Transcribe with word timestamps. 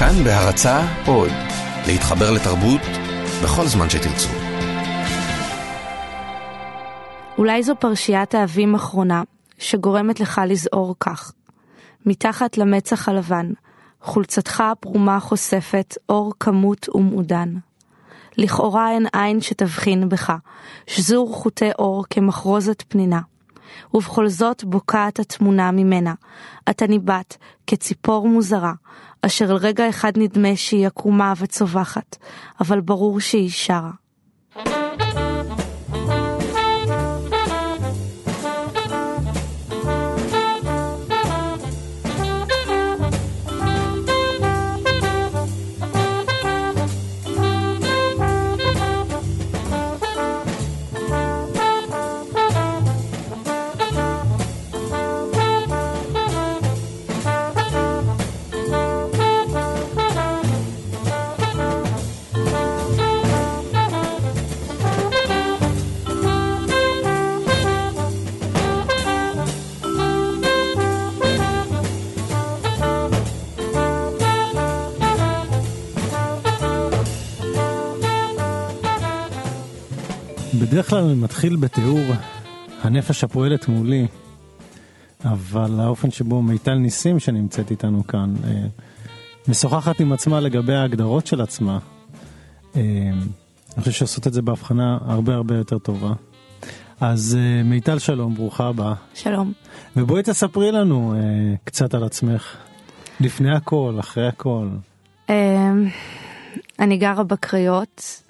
כאן 0.00 0.24
בהרצה 0.24 0.80
עוד, 1.06 1.30
להתחבר 1.86 2.30
לתרבות 2.30 2.80
בכל 3.44 3.66
זמן 3.66 3.90
שתרצו. 3.90 4.28
אולי 7.38 7.62
זו 7.62 7.74
פרשיית 7.78 8.34
האבים 8.34 8.74
אחרונה, 8.74 9.22
שגורמת 9.58 10.20
לך 10.20 10.40
לזעור 10.46 10.94
כך. 11.00 11.32
מתחת 12.06 12.58
למצח 12.58 13.08
הלבן, 13.08 13.52
חולצתך 14.02 14.60
הפרומה 14.60 15.20
חושפת 15.20 15.96
אור 16.08 16.32
כמות 16.40 16.88
ומעודן. 16.94 17.54
לכאורה 18.36 18.90
אין 18.90 19.06
עין 19.12 19.40
שתבחין 19.40 20.08
בך, 20.08 20.32
שזור 20.86 21.34
חוטי 21.34 21.70
אור 21.78 22.04
כמחרוזת 22.10 22.82
פנינה. 22.88 23.20
ובכל 23.94 24.28
זאת 24.28 24.64
בוקעת 24.64 25.18
התמונה 25.18 25.70
ממנה. 25.70 26.14
אתה 26.70 26.86
ניבט 26.86 27.36
כציפור 27.66 28.28
מוזרה, 28.28 28.72
אשר 29.22 29.52
לרגע 29.52 29.88
אחד 29.88 30.12
נדמה 30.16 30.56
שהיא 30.56 30.86
עקומה 30.86 31.32
וצווחת, 31.36 32.16
אבל 32.60 32.80
ברור 32.80 33.20
שהיא 33.20 33.50
שרה. 33.50 33.99
בדרך 80.70 80.90
כלל 80.90 81.04
אני 81.04 81.14
מתחיל 81.14 81.56
בתיאור 81.56 82.00
הנפש 82.82 83.24
הפועלת 83.24 83.68
מולי, 83.68 84.06
אבל 85.24 85.80
האופן 85.80 86.10
שבו 86.10 86.42
מיטל 86.42 86.74
ניסים 86.74 87.18
שנמצאת 87.18 87.70
איתנו 87.70 88.06
כאן, 88.06 88.34
אה, 88.44 88.66
משוחחת 89.48 90.00
עם 90.00 90.12
עצמה 90.12 90.40
לגבי 90.40 90.74
ההגדרות 90.74 91.26
של 91.26 91.40
עצמה. 91.40 91.78
אה, 92.76 92.82
אני 93.74 93.80
חושב 93.80 93.90
שעושות 93.90 94.26
את 94.26 94.32
זה 94.32 94.42
בהבחנה 94.42 94.98
הרבה 95.06 95.34
הרבה 95.34 95.56
יותר 95.56 95.78
טובה. 95.78 96.12
אז 97.00 97.38
אה, 97.40 97.62
מיטל 97.62 97.98
שלום, 97.98 98.34
ברוכה 98.34 98.66
הבאה. 98.66 98.94
שלום. 99.14 99.52
ובואי 99.96 100.22
תספרי 100.22 100.72
לנו 100.72 101.14
קצת 101.64 101.94
על 101.94 102.04
עצמך. 102.04 102.56
לפני 103.20 103.56
הכל, 103.56 103.96
אחרי 104.00 104.26
הכל. 104.28 104.68
אה, 105.30 105.72
אני 106.78 106.96
גרה 106.96 107.24
בקריות. 107.24 108.22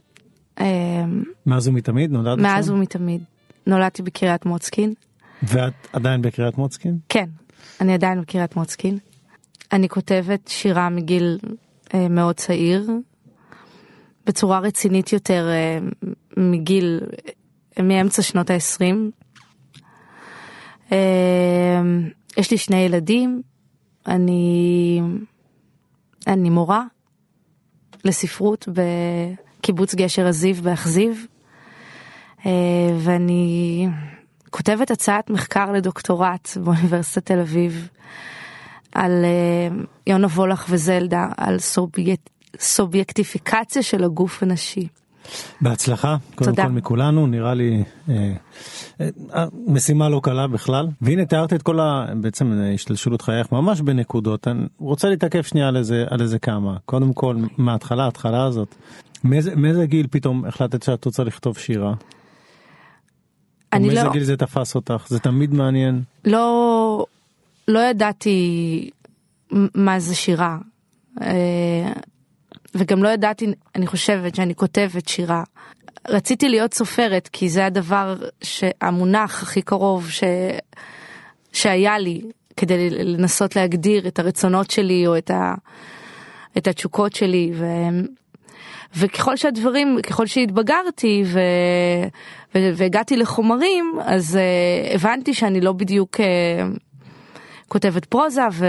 אה, 0.61 1.05
מאז 1.47 1.69
ומתמיד 1.69 2.11
נולדת 2.11 2.36
שם? 2.39 2.42
מאז 2.42 2.70
ומתמיד. 2.70 3.22
נולדתי 3.66 4.03
בקריית 4.03 4.47
מוצקין. 4.47 4.94
ואת 5.42 5.75
עדיין 5.92 6.22
בקריית 6.22 6.58
מוצקין? 6.58 6.98
כן, 7.08 7.28
אני 7.80 7.94
עדיין 7.94 8.20
בקריית 8.20 8.56
מוצקין. 8.56 8.98
אני 9.72 9.88
כותבת 9.88 10.48
שירה 10.48 10.88
מגיל 10.88 11.38
אה, 11.94 12.08
מאוד 12.08 12.34
צעיר, 12.34 12.91
בצורה 14.27 14.58
רצינית 14.58 15.12
יותר 15.12 15.48
אה, 15.48 15.78
מגיל, 16.36 17.00
אה, 17.78 17.83
מאמצע 17.83 18.22
שנות 18.22 18.50
ה-20. 18.50 18.82
אה, 20.93 21.81
יש 22.37 22.50
לי 22.50 22.59
שני 22.59 22.76
ילדים, 22.76 23.43
אני, 24.06 25.00
אני 26.26 26.50
מורה 26.50 26.84
לספרות 28.04 28.69
בקיבוץ 29.60 29.94
גשר 29.94 30.26
הזיו 30.26 30.54
באכזיב, 30.54 31.26
אה, 32.47 32.50
ואני 32.98 33.88
כותבת 34.50 34.91
הצעת 34.91 35.31
מחקר 35.31 35.72
לדוקטורט 35.72 36.48
באוניברסיטת 36.56 37.26
תל 37.26 37.38
אביב 37.38 37.88
על 38.94 39.25
אה, 39.25 39.82
יונה 40.06 40.26
וולך 40.26 40.66
וזלדה, 40.69 41.28
על 41.37 41.59
סובייקט, 41.59 42.31
סובייקטיפיקציה 42.59 43.82
של 43.82 44.04
הגוף 44.04 44.43
הנשי. 44.43 44.88
בהצלחה, 45.60 46.16
קודם 46.34 46.50
תודה. 46.50 46.62
כל 46.62 46.72
מכולנו, 46.72 47.26
נראה 47.26 47.54
לי 47.54 47.84
אה, 48.09 48.32
אה, 49.34 49.47
משימה 49.66 50.09
לא 50.09 50.20
קלה 50.22 50.47
בכלל. 50.47 50.88
והנה 51.00 51.25
תיארת 51.25 51.53
את 51.53 51.62
כל 51.62 51.81
ה... 51.81 52.06
בעצם 52.20 52.53
אה, 52.53 52.72
השתלשלות 52.72 53.22
חייך 53.22 53.53
ממש 53.53 53.81
בנקודות. 53.81 54.49
אני 54.49 54.66
רוצה 54.78 55.09
להתעכב 55.09 55.43
שנייה 55.43 55.69
על 55.69 55.76
איזה, 55.76 56.04
על 56.10 56.22
איזה 56.22 56.38
כמה. 56.38 56.76
קודם 56.84 57.12
כל, 57.12 57.37
מההתחלה, 57.59 58.04
ההתחלה 58.04 58.44
הזאת. 58.44 58.75
מאיזה, 59.25 59.56
מאיזה 59.56 59.86
גיל 59.86 60.06
פתאום 60.10 60.44
החלטת 60.44 60.82
שאת 60.82 61.04
רוצה 61.04 61.25
לכתוב 61.25 61.58
שירה? 61.58 61.94
אני 63.72 63.86
מאיזה 63.86 64.04
לא, 64.04 64.12
גיל 64.12 64.25
זה 64.25 64.36
תפס 64.36 64.75
אותך? 64.75 65.06
זה 65.08 65.19
תמיד 65.19 65.54
מעניין. 65.54 66.03
לא, 66.25 67.06
לא 67.69 67.78
ידעתי 67.78 68.91
מה 69.75 70.00
זה 70.00 70.14
שירה. 70.14 70.58
אה, 71.22 71.92
וגם 72.75 73.03
לא 73.03 73.08
ידעתי, 73.08 73.47
אני 73.75 73.86
חושבת 73.86 74.34
שאני 74.34 74.54
כותבת 74.54 75.08
שירה. 75.08 75.42
רציתי 76.08 76.48
להיות 76.48 76.75
סופרת 76.75 77.28
כי 77.32 77.48
זה 77.48 77.66
הדבר 77.66 78.16
שהמונח 78.42 79.42
הכי 79.42 79.62
קרוב 79.62 80.10
ש... 80.10 80.25
שהיה 81.52 81.98
לי 81.98 82.20
כדי 82.56 82.91
לנסות 82.91 83.56
להגדיר 83.56 84.08
את 84.08 84.19
הרצונות 84.19 84.70
שלי 84.70 85.06
או 85.06 85.19
את, 85.19 85.31
ה... 85.31 85.54
את 86.58 86.69
התשוקות 86.69 87.14
שלי. 87.14 87.52
ו... 87.54 87.66
וככל 88.96 89.36
שהדברים, 89.36 89.98
ככל 90.02 90.26
שהתבגרתי 90.26 91.22
ו... 91.26 91.40
ו... 92.54 92.58
והגעתי 92.74 93.16
לחומרים, 93.16 93.94
אז 94.04 94.38
uh, 94.38 94.94
הבנתי 94.94 95.34
שאני 95.34 95.60
לא 95.60 95.72
בדיוק 95.72 96.16
uh, 96.16 96.22
כותבת 97.68 98.04
פרוזה 98.04 98.42
ו... 98.52 98.66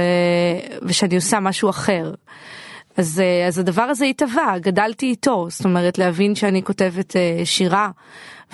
ושאני 0.82 1.16
עושה 1.16 1.40
משהו 1.40 1.70
אחר. 1.70 2.14
אז, 2.98 3.22
uh, 3.22 3.48
אז 3.48 3.60
הדבר 3.60 3.82
הזה 3.82 4.06
התהווה, 4.06 4.60
גדלתי 4.60 5.06
איתו, 5.06 5.48
זאת 5.50 5.66
אומרת 5.66 5.98
להבין 5.98 6.36
שאני 6.36 6.64
כותבת 6.64 7.12
uh, 7.12 7.46
שירה 7.46 7.90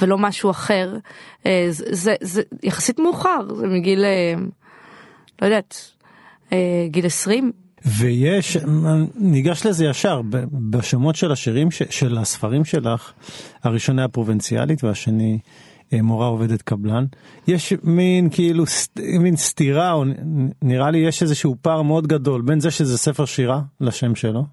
ולא 0.01 0.17
משהו 0.17 0.49
אחר, 0.49 0.97
uh, 1.43 1.47
זה, 1.69 1.85
זה, 1.91 2.15
זה 2.21 2.41
יחסית 2.63 2.99
מאוחר, 2.99 3.55
זה 3.55 3.67
מגיל, 3.67 4.05
uh, 4.05 4.39
לא 5.41 5.47
יודעת, 5.47 5.91
uh, 6.49 6.53
גיל 6.87 7.05
20. 7.05 7.66
ויש, 7.87 8.57
ניגש 9.15 9.65
לזה 9.65 9.85
ישר, 9.85 10.21
בשמות 10.51 11.15
של 11.15 11.31
השירים, 11.31 11.71
של 11.71 12.17
הספרים 12.17 12.65
שלך, 12.65 13.11
הראשון 13.63 13.99
היה 13.99 14.07
והשני 14.83 15.39
אה, 15.93 16.01
מורה 16.01 16.27
עובדת 16.27 16.61
קבלן. 16.61 17.05
יש 17.47 17.73
מין 17.83 18.29
כאילו, 18.29 18.63
מין 19.19 19.35
סתירה, 19.35 19.91
או 19.91 20.03
נראה 20.61 20.91
לי 20.91 20.97
יש 20.97 21.23
איזשהו 21.23 21.55
פער 21.61 21.81
מאוד 21.81 22.07
גדול 22.07 22.41
בין 22.41 22.59
זה 22.59 22.71
שזה 22.71 22.97
ספר 22.97 23.25
שירה 23.25 23.61
לשם 23.81 24.15
שלו. 24.15 24.45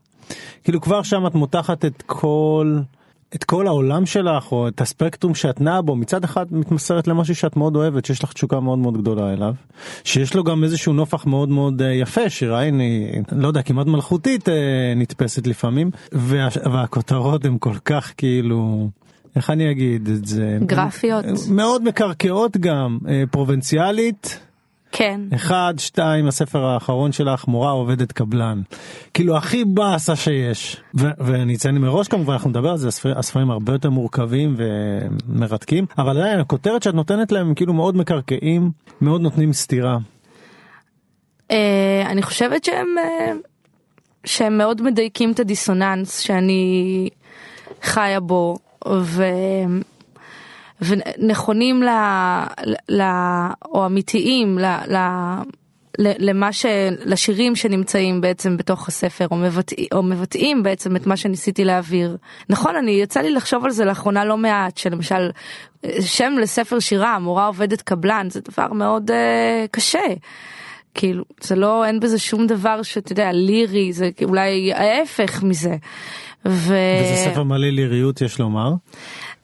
כאילו 0.65 0.81
כבר 0.81 1.03
שם 1.03 1.27
את 1.27 1.35
מותחת 1.35 1.85
את 1.85 2.03
כל, 2.07 2.79
את 3.35 3.45
כל 3.45 3.67
העולם 3.67 4.07
שלך, 4.07 4.53
או 4.53 4.69
את 4.69 4.81
הספקטרום 4.81 5.35
שאת 5.35 5.61
נעה 5.61 5.83
בו, 5.83 5.97
מצד 5.97 6.25
אחד 6.25 6.47
מתמסרת 6.51 7.09
למשהו 7.09 7.35
שאת 7.35 7.57
מאוד 7.57 7.77
אוהבת, 7.77 8.05
שיש 8.05 8.25
לך 8.25 8.33
תשוקה 8.33 8.61
מאוד 8.61 8.79
מאוד 8.79 8.99
גדולה 8.99 9.33
אליו, 9.33 9.55
שיש 10.05 10.35
לו 10.35 10.45
גם 10.45 10.65
איזשהו 10.65 10.93
נופח 10.93 11.27
מאוד 11.27 11.49
מאוד 11.49 11.83
אה, 11.83 11.93
יפה, 11.93 12.31
שירה 12.31 12.59
היא, 12.59 12.73
לא 13.33 13.49
יודע, 13.49 13.63
כמעט 13.63 13.87
מלכותית 13.87 14.49
אה, 14.49 14.55
נתפסת 14.97 15.47
לפעמים, 15.47 15.91
וה, 16.13 16.49
והכותרות 16.73 17.45
הן 17.45 17.57
כל 17.61 17.77
כך 17.85 18.13
כאילו... 18.17 18.89
איך 19.37 19.51
אני 19.51 19.71
אגיד 19.71 20.09
את 20.09 20.25
זה? 20.25 20.59
גרפיות. 20.67 21.25
מאוד 21.51 21.85
מקרקעות 21.85 22.57
גם, 22.57 22.99
אה, 23.09 23.23
פרובינציאלית, 23.31 24.41
כן. 24.97 25.21
אחד, 25.35 25.75
שתיים, 25.79 26.29
הספר 26.29 26.65
האחרון 26.65 27.13
שלך, 27.13 27.49
מורה 27.49 27.71
עובדת 27.71 28.13
קבלן. 28.13 28.63
כאילו 29.15 29.37
הכי 29.37 29.65
באסה 29.65 30.17
שיש. 30.17 30.77
ו- 30.95 31.11
ואני 31.19 31.55
אציין 31.55 31.79
מראש 31.79 32.09
כמובן, 32.09 32.33
אנחנו 32.33 32.51
נדבר 32.51 32.71
על 32.71 32.77
זה, 32.77 32.89
הספר, 32.89 33.19
הספרים 33.19 33.51
הרבה 33.51 33.73
יותר 33.73 33.91
מורכבים 33.91 34.57
ומרתקים, 34.57 35.87
אבל 35.99 36.19
עדיין 36.19 36.41
הכותרת 36.41 36.83
שאת 36.83 36.95
נותנת 36.95 37.33
להם 37.33 37.47
הם 37.47 37.55
כאילו 37.55 37.73
מאוד 37.73 37.97
מקרקעים, 37.97 38.71
מאוד 39.01 39.21
נותנים 39.21 39.53
סתירה. 39.53 39.99
אה, 41.51 42.03
אני 42.07 42.23
חושבת 42.23 42.65
שהם, 42.65 42.87
אה, 42.99 43.33
שהם 44.25 44.59
מאוד 44.59 44.83
מדייקים 44.83 45.33
את 45.33 45.41
הדיסוננס 45.41 46.19
שאני 46.21 47.09
חיה 47.83 48.21
בו, 48.21 48.57
ו... 48.89 49.25
ונכונים 50.81 51.83
ל... 51.83 51.89
ל... 52.89 53.03
או 53.65 53.87
אמיתיים 53.87 54.59
ל... 54.59 54.65
ל... 54.89 54.97
למה 55.99 56.53
ש... 56.53 56.67
לשירים 57.05 57.57
שנמצאים 57.57 58.21
בעצם 58.21 58.57
בתוך 58.57 58.89
הספר 58.89 59.27
או, 59.31 59.37
מבטא... 59.37 59.77
או 59.93 60.03
מבטאים 60.03 60.63
בעצם 60.63 60.97
את 60.97 61.07
מה 61.07 61.17
שניסיתי 61.17 61.65
להעביר. 61.65 62.17
נכון, 62.49 62.77
אני 62.77 62.91
יצא 62.91 63.21
לי 63.21 63.31
לחשוב 63.31 63.65
על 63.65 63.71
זה 63.71 63.85
לאחרונה 63.85 64.25
לא 64.25 64.37
מעט, 64.37 64.77
שלמשל 64.79 65.31
שם 66.01 66.33
לספר 66.41 66.79
שירה, 66.79 67.19
מורה 67.19 67.47
עובדת 67.47 67.83
קבלן, 67.83 68.27
זה 68.31 68.41
דבר 68.51 68.73
מאוד 68.73 69.11
uh, 69.11 69.15
קשה. 69.71 69.99
כאילו, 70.95 71.25
זה 71.41 71.57
לא, 71.57 71.85
אין 71.85 72.01
בזה 72.01 72.19
שום 72.19 72.47
דבר 72.47 72.83
שאתה 72.83 73.13
יודע, 73.13 73.33
לירי, 73.33 73.93
זה 73.93 74.11
אולי 74.25 74.73
ההפך 74.73 75.43
מזה. 75.43 75.77
ו... 76.47 76.75
וזה 77.03 77.31
ספר 77.31 77.43
מלא 77.43 77.69
ליריות 77.69 78.21
יש 78.21 78.39
לומר. 78.39 78.73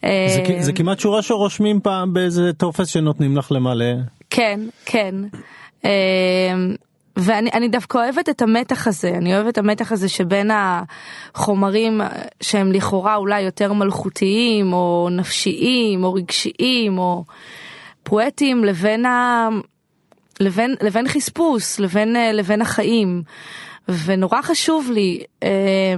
זה, 0.02 0.56
זה 0.60 0.72
כמעט 0.72 1.00
שורה 1.00 1.22
שרושמים 1.22 1.80
פעם 1.80 2.14
באיזה 2.14 2.52
טופס 2.52 2.88
שנותנים 2.88 3.36
לך 3.36 3.52
למלא. 3.52 3.94
כן, 4.30 4.60
כן. 4.84 5.14
אמ, 5.84 5.90
ואני 7.16 7.68
דווקא 7.68 7.98
אוהבת 7.98 8.28
את 8.28 8.42
המתח 8.42 8.86
הזה, 8.86 9.08
אני 9.08 9.34
אוהבת 9.34 9.52
את 9.52 9.58
המתח 9.58 9.92
הזה 9.92 10.08
שבין 10.08 10.50
החומרים 10.54 12.00
שהם 12.40 12.72
לכאורה 12.72 13.16
אולי 13.16 13.40
יותר 13.40 13.72
מלכותיים 13.72 14.72
או 14.72 15.08
נפשיים 15.10 16.04
או 16.04 16.12
רגשיים 16.14 16.98
או 16.98 17.24
פואטיים 18.02 18.64
לבין, 18.64 19.06
ה... 19.06 19.48
לבין, 20.40 20.74
לבין 20.82 21.08
חספוס, 21.08 21.80
לבין, 21.80 22.16
לבין 22.32 22.62
החיים. 22.62 23.22
ונורא 24.04 24.42
חשוב 24.42 24.90
לי 24.90 25.24
אה, 25.42 25.94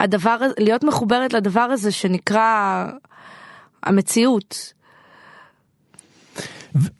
הדבר, 0.00 0.36
להיות 0.58 0.84
מחוברת 0.84 1.32
לדבר 1.32 1.60
הזה 1.60 1.92
שנקרא 1.92 2.86
המציאות. 3.82 4.72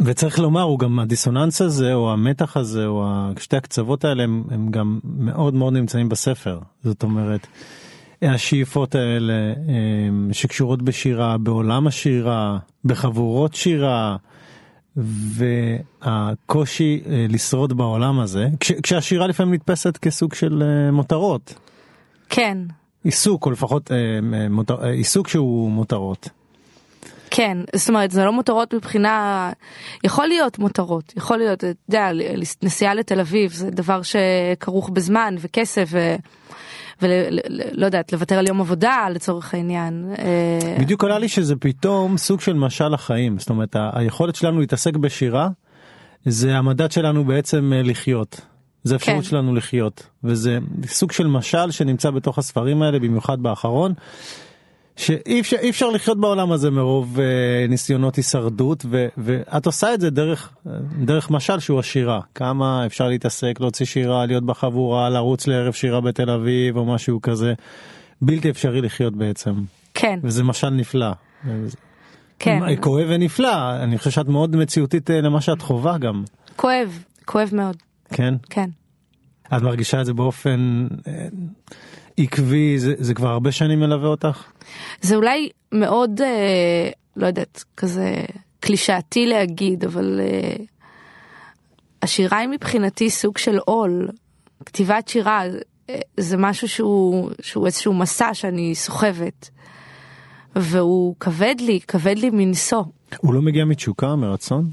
וצריך 0.00 0.38
לומר 0.38 0.62
הוא 0.62 0.78
גם 0.78 0.98
הדיסוננס 0.98 1.62
הזה 1.62 1.94
או 1.94 2.12
המתח 2.12 2.56
הזה 2.56 2.86
או 2.86 3.06
שתי 3.38 3.56
הקצוות 3.56 4.04
האלה 4.04 4.22
הם, 4.22 4.44
הם 4.50 4.70
גם 4.70 4.98
מאוד 5.04 5.54
מאוד 5.54 5.72
נמצאים 5.72 6.08
בספר 6.08 6.58
זאת 6.84 7.02
אומרת 7.02 7.46
השאיפות 8.22 8.94
האלה 8.94 9.54
שקשורות 10.32 10.82
בשירה 10.82 11.38
בעולם 11.38 11.86
השירה 11.86 12.58
בחבורות 12.84 13.54
שירה 13.54 14.16
והקושי 14.96 17.02
אה, 17.06 17.26
לשרוד 17.28 17.76
בעולם 17.76 18.20
הזה 18.20 18.48
כש, 18.60 18.72
כשהשירה 18.72 19.26
לפעמים 19.26 19.54
נתפסת 19.54 19.96
כסוג 19.96 20.34
של 20.34 20.62
אה, 20.62 20.90
מותרות. 20.90 21.54
כן. 22.28 22.58
עיסוק 23.04 23.46
או 23.46 23.50
לפחות 23.50 23.92
אה, 23.92 23.96
מותר, 24.50 24.84
עיסוק 24.84 25.28
שהוא 25.28 25.70
מותרות. 25.70 26.28
כן, 27.30 27.58
זאת 27.74 27.88
אומרת 27.88 28.10
זה 28.10 28.24
לא 28.24 28.32
מותרות 28.32 28.74
מבחינה, 28.74 29.50
יכול 30.04 30.26
להיות 30.26 30.58
מותרות, 30.58 31.12
יכול 31.16 31.36
להיות, 31.36 31.64
אתה 31.64 31.66
יודע, 31.88 32.10
נסיעה 32.62 32.94
לתל 32.94 33.20
אביב 33.20 33.52
זה 33.52 33.70
דבר 33.70 34.00
שכרוך 34.02 34.90
בזמן 34.90 35.34
וכסף 35.38 35.88
ו... 35.90 36.14
ולא 37.02 37.84
יודעת, 37.84 38.12
לוותר 38.12 38.38
על 38.38 38.46
יום 38.46 38.60
עבודה 38.60 39.06
לצורך 39.10 39.54
העניין. 39.54 40.12
אה, 40.18 40.76
בדיוק 40.80 41.04
עלה 41.04 41.18
לי 41.18 41.28
שזה 41.28 41.56
פתאום 41.56 42.16
סוג 42.18 42.40
של 42.40 42.52
משל 42.52 42.94
החיים, 42.94 43.38
זאת 43.38 43.50
אומרת 43.50 43.76
היכולת 43.92 44.34
שלנו 44.34 44.60
להתעסק 44.60 44.96
בשירה 44.96 45.48
זה 46.24 46.56
המדד 46.56 46.92
שלנו 46.92 47.24
בעצם 47.24 47.72
אה, 47.74 47.82
לחיות. 47.82 48.40
זה 48.84 48.96
אפשרות 48.96 49.16
כן. 49.16 49.22
שלנו 49.22 49.54
לחיות 49.54 50.06
וזה 50.24 50.58
סוג 50.86 51.12
של 51.12 51.26
משל 51.26 51.70
שנמצא 51.70 52.10
בתוך 52.10 52.38
הספרים 52.38 52.82
האלה 52.82 52.98
במיוחד 52.98 53.42
באחרון 53.42 53.94
שאי 54.96 55.40
אפשר, 55.40 55.56
אפשר 55.68 55.90
לחיות 55.90 56.20
בעולם 56.20 56.52
הזה 56.52 56.70
מרוב 56.70 57.20
אה, 57.20 57.66
ניסיונות 57.68 58.16
הישרדות 58.16 58.84
ו, 58.90 59.06
ואת 59.18 59.66
עושה 59.66 59.94
את 59.94 60.00
זה 60.00 60.10
דרך 60.10 60.52
דרך 61.04 61.30
משל 61.30 61.58
שהוא 61.58 61.80
השירה 61.80 62.20
כמה 62.34 62.86
אפשר 62.86 63.08
להתעסק 63.08 63.60
להוציא 63.60 63.86
שירה 63.86 64.26
להיות 64.26 64.44
בחבורה 64.44 65.08
לרוץ 65.08 65.46
לערב 65.46 65.72
שירה 65.72 66.00
בתל 66.00 66.30
אביב 66.30 66.76
או 66.76 66.84
משהו 66.84 67.22
כזה 67.22 67.54
בלתי 68.22 68.50
אפשרי 68.50 68.80
לחיות 68.80 69.16
בעצם. 69.16 69.54
כן. 69.94 70.18
וזה 70.22 70.44
משל 70.44 70.70
נפלא. 70.70 71.10
כן. 72.38 72.60
כואב 72.80 73.06
ונפלא 73.08 73.82
אני 73.82 73.98
חושב 73.98 74.10
שאת 74.10 74.28
מאוד 74.28 74.56
מציאותית 74.56 75.10
אה, 75.10 75.20
למה 75.20 75.40
שאת 75.40 75.62
חווה 75.62 75.98
גם. 75.98 76.24
כואב 76.56 77.04
כואב 77.24 77.50
מאוד. 77.52 77.76
כן. 78.12 78.34
כן. 78.50 78.70
את 79.56 79.62
מרגישה 79.62 80.00
את 80.00 80.06
זה 80.06 80.12
באופן 80.12 80.86
אה, 81.06 81.26
עקבי 82.18 82.78
זה, 82.78 82.94
זה 82.98 83.14
כבר 83.14 83.28
הרבה 83.28 83.52
שנים 83.52 83.80
מלווה 83.80 84.08
אותך? 84.08 84.44
זה 85.00 85.16
אולי 85.16 85.48
מאוד 85.72 86.20
אה, 86.20 86.90
לא 87.16 87.26
יודעת 87.26 87.64
כזה 87.76 88.24
קלישאתי 88.60 89.26
להגיד 89.26 89.84
אבל 89.84 90.20
אה, 90.20 90.64
השירה 92.02 92.38
היא 92.38 92.48
מבחינתי 92.48 93.10
סוג 93.10 93.38
של 93.38 93.58
עול. 93.58 94.08
כתיבת 94.66 95.08
שירה 95.08 95.42
אה, 95.90 96.00
זה 96.16 96.36
משהו 96.36 96.68
שהוא, 96.68 97.30
שהוא 97.40 97.66
איזשהו 97.66 97.94
מסע 97.94 98.34
שאני 98.34 98.74
סוחבת. 98.74 99.50
והוא 100.56 101.14
כבד 101.20 101.54
לי, 101.60 101.80
כבד 101.88 102.18
לי 102.18 102.30
מנשוא. 102.30 102.82
הוא 103.18 103.34
לא 103.34 103.42
מגיע 103.42 103.64
מתשוקה, 103.64 104.16
מרצון? 104.16 104.70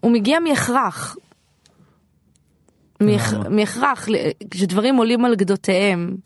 הוא 0.00 0.12
מגיע 0.12 0.38
מהכרח. 0.40 1.16
מהכרח, 3.50 4.08
כשדברים 4.50 4.96
עולים 4.96 5.24
על 5.24 5.34
גדותיהם. 5.34 6.16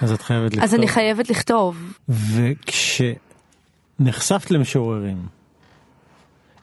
אז 0.00 0.12
את 0.12 0.22
חייבת 0.22 0.52
לכתוב. 0.52 0.64
אז 0.64 0.74
אני 0.74 0.88
חייבת 0.88 1.30
לכתוב. 1.30 1.98
וכשנחשפת 2.08 4.50
למשוררים, 4.50 5.16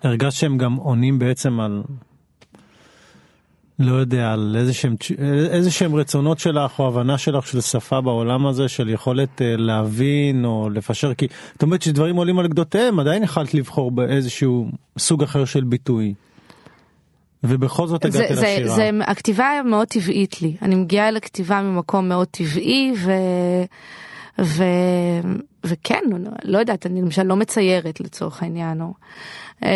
הרגשת 0.04 0.40
שהם 0.40 0.58
גם 0.58 0.76
עונים 0.76 1.20
בעצם 1.20 1.60
על, 1.60 1.84
לא 3.80 3.96
יודע, 3.96 4.34
על 4.34 4.56
איזה 4.60 4.74
שהם, 4.74 4.96
איזה 5.52 5.72
שהם 5.72 5.96
רצונות 5.96 6.40
שלך 6.40 6.80
או 6.80 6.88
הבנה 6.88 7.18
שלך 7.18 7.48
של 7.48 7.62
שפה 7.62 8.02
בעולם 8.02 8.46
הזה, 8.46 8.68
של 8.68 8.90
יכולת 8.90 9.42
uh, 9.42 9.44
להבין 9.58 10.46
או 10.46 10.70
לפשר, 10.70 11.14
כי 11.14 11.28
זאת 11.54 11.62
אומרת 11.62 11.82
שדברים 11.82 12.16
עולים 12.16 12.40
על 12.40 12.48
גדותיהם, 12.48 13.00
עדיין 13.00 13.24
יכלת 13.24 13.54
לבחור 13.54 13.92
באיזשהו 13.92 14.70
סוג 14.98 15.24
אחר 15.24 15.46
של 15.46 15.64
ביטוי. 15.64 16.14
ובכל 17.44 17.88
זאת 17.88 18.06
הגעת 18.06 18.32
אל 18.32 18.38
השירה. 18.38 18.70
זה, 18.70 18.76
זה, 18.76 18.90
הכתיבה 19.08 19.62
מאוד 19.66 19.88
טבעית 19.88 20.42
לי, 20.42 20.56
אני 20.62 20.76
מגיעה 20.76 21.12
לכתיבה 21.12 21.62
ממקום 21.62 22.10
מאוד 22.10 22.28
טבעי 22.28 22.94
ו... 22.98 23.12
ו... 24.42 24.64
וכן, 25.64 26.02
לא 26.44 26.58
יודעת, 26.58 26.86
אני 26.86 27.02
למשל 27.02 27.24
לא 27.24 27.36
מציירת 27.36 28.00
לצורך 28.00 28.44
העניין. 28.44 28.82
או... 28.82 28.94
אמ, 29.64 29.70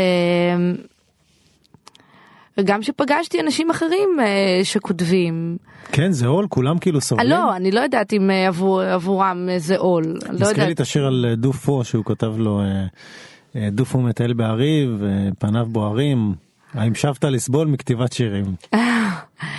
וגם 2.57 2.83
שפגשתי 2.83 3.39
אנשים 3.39 3.69
אחרים 3.69 4.09
אה, 4.19 4.59
שכותבים. 4.63 5.57
כן 5.91 6.11
זה 6.11 6.27
עול 6.27 6.47
כולם 6.49 6.77
כאילו 6.77 7.01
סובלים. 7.01 7.29
לא 7.29 7.55
אני 7.55 7.71
לא 7.71 7.79
יודעת 7.79 8.13
אם 8.13 8.31
אה, 8.31 8.47
עבור, 8.47 8.81
עבורם 8.81 9.49
זה 9.57 9.77
עול. 9.77 10.03
לא 10.29 10.45
הזכיר 10.45 10.65
לי 10.65 10.71
את 10.71 10.79
השיר 10.79 11.05
על 11.05 11.25
אה, 11.29 11.35
דופו 11.35 11.83
שהוא 11.83 12.05
כותב 12.05 12.33
לו 12.37 12.61
דופו 13.71 14.01
מטייל 14.01 14.33
בעריב 14.33 15.03
פניו 15.39 15.65
בוערים 15.71 16.35
האם 16.77 16.95
שבת 16.95 17.23
לסבול 17.23 17.67
מכתיבת 17.67 18.13
שירים? 18.13 18.45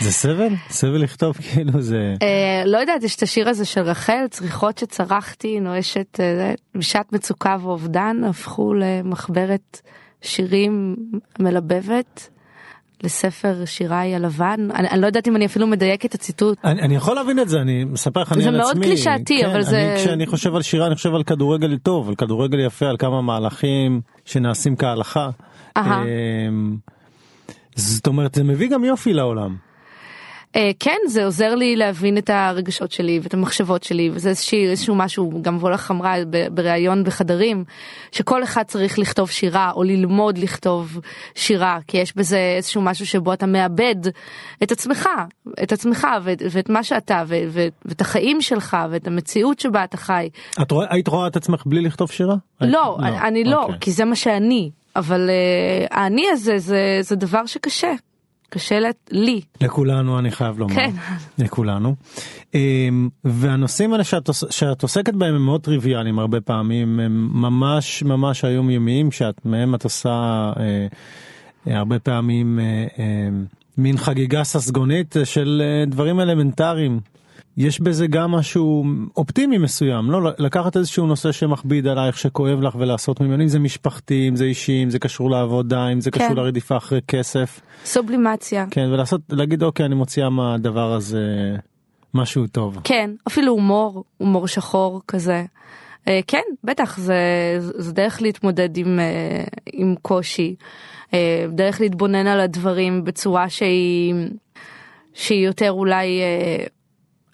זה 0.03 0.13
סבל? 0.13 0.55
סבל 0.71 1.03
לכתוב 1.03 1.37
כאילו 1.37 1.81
זה... 1.81 2.15
אה, 2.23 2.63
לא 2.67 2.79
יודעת, 2.79 3.03
יש 3.03 3.17
את 3.17 3.23
השיר 3.23 3.49
הזה 3.49 3.65
של 3.65 3.81
רחל, 3.81 4.27
צריכות 4.31 4.79
שצרחתי, 4.79 5.61
נואשת, 5.61 6.21
אה, 6.21 6.53
בשעת 6.75 7.13
מצוקה 7.13 7.57
ואובדן, 7.63 8.17
הפכו 8.29 8.75
למחברת 8.75 9.81
שירים 10.23 10.97
מלבבת. 11.39 12.29
לספר 13.03 13.65
שיריי 13.65 14.15
הלבן 14.15 14.69
אני, 14.75 14.89
אני 14.89 15.01
לא 15.01 15.07
יודעת 15.07 15.29
אם 15.29 15.37
אני 15.37 15.47
אפילו 15.47 15.67
מדייק 15.67 16.05
את 16.05 16.15
הציטוט. 16.15 16.59
אני, 16.65 16.83
אני 16.83 16.97
יכול 16.97 17.15
להבין 17.15 17.39
את 17.39 17.49
זה 17.49 17.61
אני 17.61 17.85
מספר 17.85 18.21
לך 18.21 18.33
אני 18.33 18.47
על 18.47 18.49
עצמי. 18.49 18.67
זה 18.67 18.75
מאוד 18.75 18.85
קלישאתי 18.85 19.39
כן, 19.41 19.51
אבל 19.51 19.63
זה. 19.63 19.95
כשאני 19.97 20.27
חושב 20.27 20.55
על 20.55 20.63
שירה 20.63 20.87
אני 20.87 20.95
חושב 20.95 21.15
על 21.15 21.23
כדורגל 21.23 21.79
טוב 21.79 22.09
על 22.09 22.15
כדורגל 22.15 22.61
יפה 22.61 22.87
על 22.87 22.97
כמה 22.97 23.23
מהלכים 23.23 24.01
שנעשים 24.25 24.77
כהלכה. 24.77 25.31
זאת 27.78 28.06
אומרת 28.06 28.35
זה 28.35 28.44
מביא 28.44 28.70
גם 28.70 28.85
יופי 28.85 29.12
לעולם. 29.12 29.56
Uh, 30.49 30.58
כן 30.80 30.97
זה 31.06 31.25
עוזר 31.25 31.54
לי 31.54 31.76
להבין 31.76 32.18
את 32.18 32.30
הרגשות 32.30 32.92
שלי 32.92 33.20
ואת 33.23 33.35
המחשבות 33.35 33.82
שלי 33.82 34.11
וזה 34.12 34.28
איזשהו, 34.28 34.58
איזשהו 34.58 34.94
משהו 34.94 35.42
גם 35.42 35.56
וולך 35.56 35.90
אמרה 35.90 36.14
בריאיון 36.52 37.04
בחדרים 37.04 37.64
שכל 38.12 38.42
אחד 38.42 38.62
צריך 38.62 38.99
לכתוב 38.99 39.30
שירה 39.30 39.70
או 39.70 39.82
ללמוד 39.82 40.38
לכתוב 40.38 40.99
שירה 41.35 41.78
כי 41.87 41.97
יש 41.99 42.16
בזה 42.16 42.54
איזשהו 42.56 42.82
משהו 42.82 43.06
שבו 43.06 43.32
אתה 43.32 43.47
מאבד 43.47 43.97
את 44.62 44.73
עצמך 44.73 45.08
את 45.62 45.73
עצמך 45.73 46.06
ואת, 46.23 46.42
ואת 46.50 46.68
מה 46.68 46.82
שאתה 46.82 47.23
ו, 47.26 47.37
ו, 47.49 47.66
ואת 47.85 48.00
החיים 48.00 48.40
שלך 48.40 48.76
ואת 48.90 49.06
המציאות 49.06 49.61
שבה 49.61 49.85
אתה 49.85 49.97
חי. 49.97 50.28
את 50.62 50.70
רואה, 50.70 50.87
היית 50.90 51.08
רואה 51.08 51.26
את 51.26 51.37
עצמך 51.37 51.62
בלי 51.66 51.80
לכתוב 51.80 52.11
שירה? 52.11 52.37
לא. 52.61 52.68
לא. 52.68 53.06
אני 53.06 53.44
לא 53.44 53.62
אוקיי. 53.62 53.78
כי 53.80 53.92
זה 53.92 54.04
מה 54.04 54.16
שאני 54.16 54.70
אבל 54.99 55.31
uh, 55.31 55.88
האני 55.90 56.25
הזה 56.33 56.59
זה, 56.59 56.99
זה 57.00 57.17
דבר 57.17 57.47
שקשה. 57.47 57.93
קשה 58.50 58.78
לי. 59.11 59.40
לכולנו 59.61 60.19
אני 60.19 60.31
חייב 60.31 60.59
לומר. 60.59 60.75
כן. 60.75 60.90
לכולנו. 61.38 61.95
Um, 62.52 62.55
והנושאים 63.25 63.93
האלה 63.93 64.05
שאת, 64.05 64.31
שאת 64.50 64.83
עוסקת 64.83 65.14
בהם 65.14 65.35
הם 65.35 65.45
מאוד 65.45 65.61
טריוויאליים 65.61 66.19
הרבה 66.19 66.40
פעמים 66.40 67.00
הם 67.00 67.28
ממש 67.33 68.02
ממש 68.02 68.45
היומיומיים 68.45 69.12
שאת 69.12 69.47
מהם 69.47 69.75
את 69.75 69.85
עושה 69.85 70.52
uh, 70.55 71.71
הרבה 71.71 71.99
פעמים 71.99 72.59
uh, 72.59 72.95
uh, 72.95 73.00
מין 73.78 73.97
חגיגה 73.97 74.45
ססגונית 74.45 75.17
של 75.25 75.62
אה, 75.64 75.85
דברים 75.87 76.21
אלמנטריים. 76.21 77.00
יש 77.59 77.81
בזה 77.81 78.07
גם 78.07 78.31
משהו 78.31 78.85
אופטימי 79.17 79.59
מסוים, 79.59 80.11
לא 80.11 80.31
לקחת 80.38 80.77
איזשהו 80.77 81.07
נושא 81.07 81.33
שמכביד 81.33 81.87
עלייך, 81.87 82.19
שכואב 82.19 82.61
לך 82.61 82.75
ולעשות 82.79 83.21
ממנו, 83.21 83.43
אם 83.43 83.49
זה 83.49 83.59
משפחתי, 83.59 84.29
אם 84.29 84.37
זה 84.37 84.45
אישי, 84.45 84.83
אם 84.83 84.91
זה 84.91 84.99
קשור 84.99 85.31
לעבודה, 85.31 85.88
אם 85.88 86.00
זה 86.00 86.11
כן. 86.11 86.25
קשור 86.25 86.37
לרדיפה 86.37 86.77
אחרי 86.77 87.00
כסף. 87.09 87.61
סובלימציה. 87.85 88.67
כן, 88.71 88.88
ולעשות, 88.93 89.21
להגיד 89.31 89.62
אוקיי, 89.62 89.87
אני 89.87 89.95
מוציאה 89.95 90.31
מהדבר 90.31 90.93
הזה 90.93 91.57
משהו 92.15 92.47
טוב. 92.47 92.79
כן, 92.85 93.11
אפילו 93.29 93.53
הומור, 93.53 94.05
הומור 94.19 94.47
שחור 94.47 95.00
כזה. 95.09 95.45
אה, 96.09 96.21
כן, 96.27 96.43
בטח, 96.65 96.99
זה, 96.99 97.15
זה 97.61 97.93
דרך 97.93 98.23
להתמודד 98.23 98.77
עם, 98.77 99.00
אה, 99.00 99.45
עם 99.73 99.95
קושי, 100.03 100.55
אה, 101.15 101.47
דרך 101.53 101.81
להתבונן 101.81 102.27
על 102.27 102.41
הדברים 102.41 103.05
בצורה 103.05 103.49
שהיא, 103.49 104.15
שהיא 105.15 105.47
יותר 105.47 105.71
אולי 105.71 106.21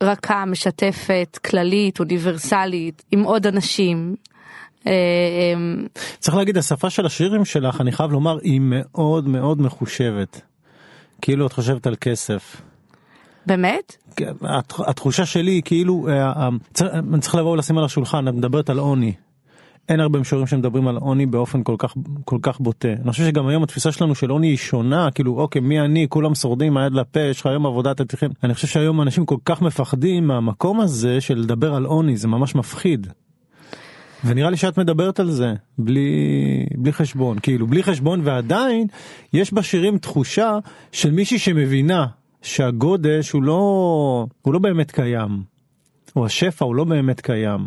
רכה, 0.02 0.44
משתפת, 0.44 1.38
כללית, 1.44 2.00
אוניברסלית, 2.00 3.02
עם 3.10 3.22
עוד 3.22 3.46
אנשים. 3.46 4.16
אה, 4.86 4.92
אה, 4.92 5.84
צריך 6.18 6.36
להגיד, 6.36 6.58
השפה 6.58 6.90
של 6.90 7.06
השירים 7.06 7.44
שלך, 7.44 7.80
אני 7.80 7.92
חייב 7.92 8.10
לומר, 8.12 8.38
היא 8.42 8.60
מאוד 8.64 9.28
מאוד 9.28 9.60
מחושבת. 9.60 10.40
כאילו 11.22 11.46
את 11.46 11.52
חושבת 11.52 11.86
על 11.86 11.94
כסף. 12.00 12.62
באמת? 13.46 13.96
כן, 14.16 14.32
הת- 14.42 14.72
התחושה 14.86 15.26
שלי 15.26 15.50
היא 15.50 15.62
כאילו, 15.64 16.08
אה, 16.08 16.32
אה, 16.32 16.48
אני 17.12 17.20
צריך 17.20 17.34
לבוא 17.34 17.50
ולשים 17.52 17.78
על 17.78 17.84
השולחן, 17.84 18.28
את 18.28 18.34
מדברת 18.34 18.70
על 18.70 18.78
עוני. 18.78 19.12
אין 19.88 20.00
הרבה 20.00 20.19
משוררים 20.19 20.47
שמדברים 20.47 20.88
על 20.88 20.97
עוני 20.97 21.26
באופן 21.26 21.62
כל 21.62 21.75
כך 21.79 21.95
כל 22.25 22.38
כך 22.43 22.61
בוטה. 22.61 22.88
אני 22.88 23.11
חושב 23.11 23.25
שגם 23.25 23.47
היום 23.47 23.62
התפיסה 23.62 23.93
שלנו 23.93 24.14
של 24.14 24.31
עוני 24.31 24.47
היא 24.47 24.57
שונה, 24.57 25.11
כאילו 25.11 25.38
אוקיי 25.38 25.61
מי 25.61 25.81
אני, 25.81 26.07
כולם 26.09 26.35
שורדים 26.35 26.73
מהיד 26.75 26.93
לפה, 26.93 27.21
יש 27.21 27.41
לך 27.41 27.47
היום 27.47 27.67
עבודה 27.67 27.91
אתה 27.91 28.05
תכן. 28.05 28.29
אני 28.43 28.55
חושב 28.55 28.67
שהיום 28.67 29.03
אנשים 29.03 29.26
כל 29.26 29.37
כך 29.45 29.62
מפחדים 29.62 30.26
מהמקום 30.26 30.81
הזה 30.81 31.21
של 31.21 31.38
לדבר 31.38 31.75
על 31.75 31.85
עוני, 31.85 32.17
זה 32.17 32.29
ממש 32.29 32.55
מפחיד. 32.55 33.07
ונראה 34.25 34.50
לי 34.50 34.57
שאת 34.57 34.79
מדברת 34.79 35.21
על 35.21 35.31
זה 35.31 35.55
בלי 35.79 36.11
בלי 36.76 36.93
חשבון 36.93 37.38
כאילו 37.38 37.67
בלי 37.67 37.83
חשבון 37.83 38.21
ועדיין 38.25 38.87
יש 39.33 39.53
בשירים 39.53 39.99
תחושה 39.99 40.59
של 40.93 41.11
מישהי 41.11 41.38
שמבינה 41.38 42.07
שהגודש 42.43 43.31
הוא 43.31 43.43
לא 43.43 44.26
הוא 44.43 44.55
לא 44.55 44.59
באמת 44.59 44.91
קיים. 44.91 45.53
או 46.16 46.26
השפע 46.26 46.64
הוא 46.64 46.75
לא 46.75 46.85
באמת 46.85 47.21
קיים. 47.21 47.61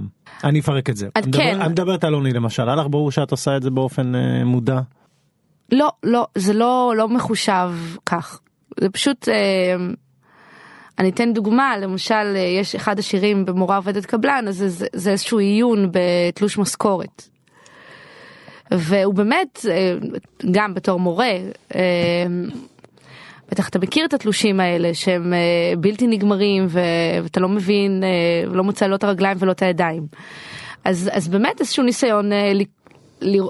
אני 0.44 0.60
אפרק 0.60 0.90
את 0.90 0.98
זה. 0.98 1.08
את 1.18 1.26
מדבר- 1.28 1.44
כן. 1.44 1.62
אני 1.62 1.70
מדברת 1.72 2.04
על 2.04 2.14
עוני 2.14 2.34
למשל. 2.34 2.64
היה 2.70 2.76
לך 2.76 2.88
ברור 2.90 3.12
שאת 3.12 3.32
עושה 3.32 3.58
את 3.58 3.62
זה 3.64 3.70
באופן 3.70 4.16
אה, 4.16 4.44
מודע. 4.46 4.80
לא, 5.72 5.90
לא, 6.04 6.28
זה 6.36 6.54
לא, 6.54 6.94
לא 6.98 7.08
מחושב 7.10 7.70
כך. 8.06 8.40
זה 8.80 8.90
פשוט, 8.90 9.30
אה, 9.30 9.76
אני 11.00 11.10
אתן 11.10 11.34
דוגמה, 11.34 11.78
למשל, 11.78 12.14
אה, 12.36 12.40
יש 12.40 12.76
אחד 12.76 13.00
השירים 13.00 13.46
במורה 13.46 13.76
עובדת 13.76 14.06
קבלן, 14.06 14.46
אז 14.48 14.56
זה, 14.58 14.70
זה, 14.70 14.88
זה 14.94 15.12
איזשהו 15.12 15.40
עיון 15.40 15.92
בתלוש 15.92 16.58
משכורת. 16.58 17.24
והוא 18.72 19.14
באמת, 19.14 19.66
אה, 19.70 19.94
גם 20.52 20.74
בתור 20.74 21.00
מורה, 21.00 21.32
אה, 21.76 22.26
בטח 23.52 23.70
אתה 23.70 23.80
מכיר 23.80 24.06
את 24.06 24.14
התלושים 24.14 24.60
האלה 24.60 24.94
שהם 24.94 25.34
אה, 25.34 25.74
בלתי 25.78 26.08
נגמרים 26.08 26.66
ו- 26.70 26.80
ואתה 27.24 27.40
לא 27.40 27.50
מבין, 27.50 28.04
אה, 28.04 28.50
לא 28.56 28.64
מוצא 28.64 28.88
לא 28.88 28.96
את 28.96 29.04
הרגליים 29.04 29.38
ולא 29.40 29.52
את 29.52 29.62
הידיים. 29.62 30.08
אז, 30.86 31.10
אז 31.14 31.28
באמת 31.28 31.60
איזשהו 31.60 31.84
ניסיון 31.84 32.32
אה, 32.34 32.52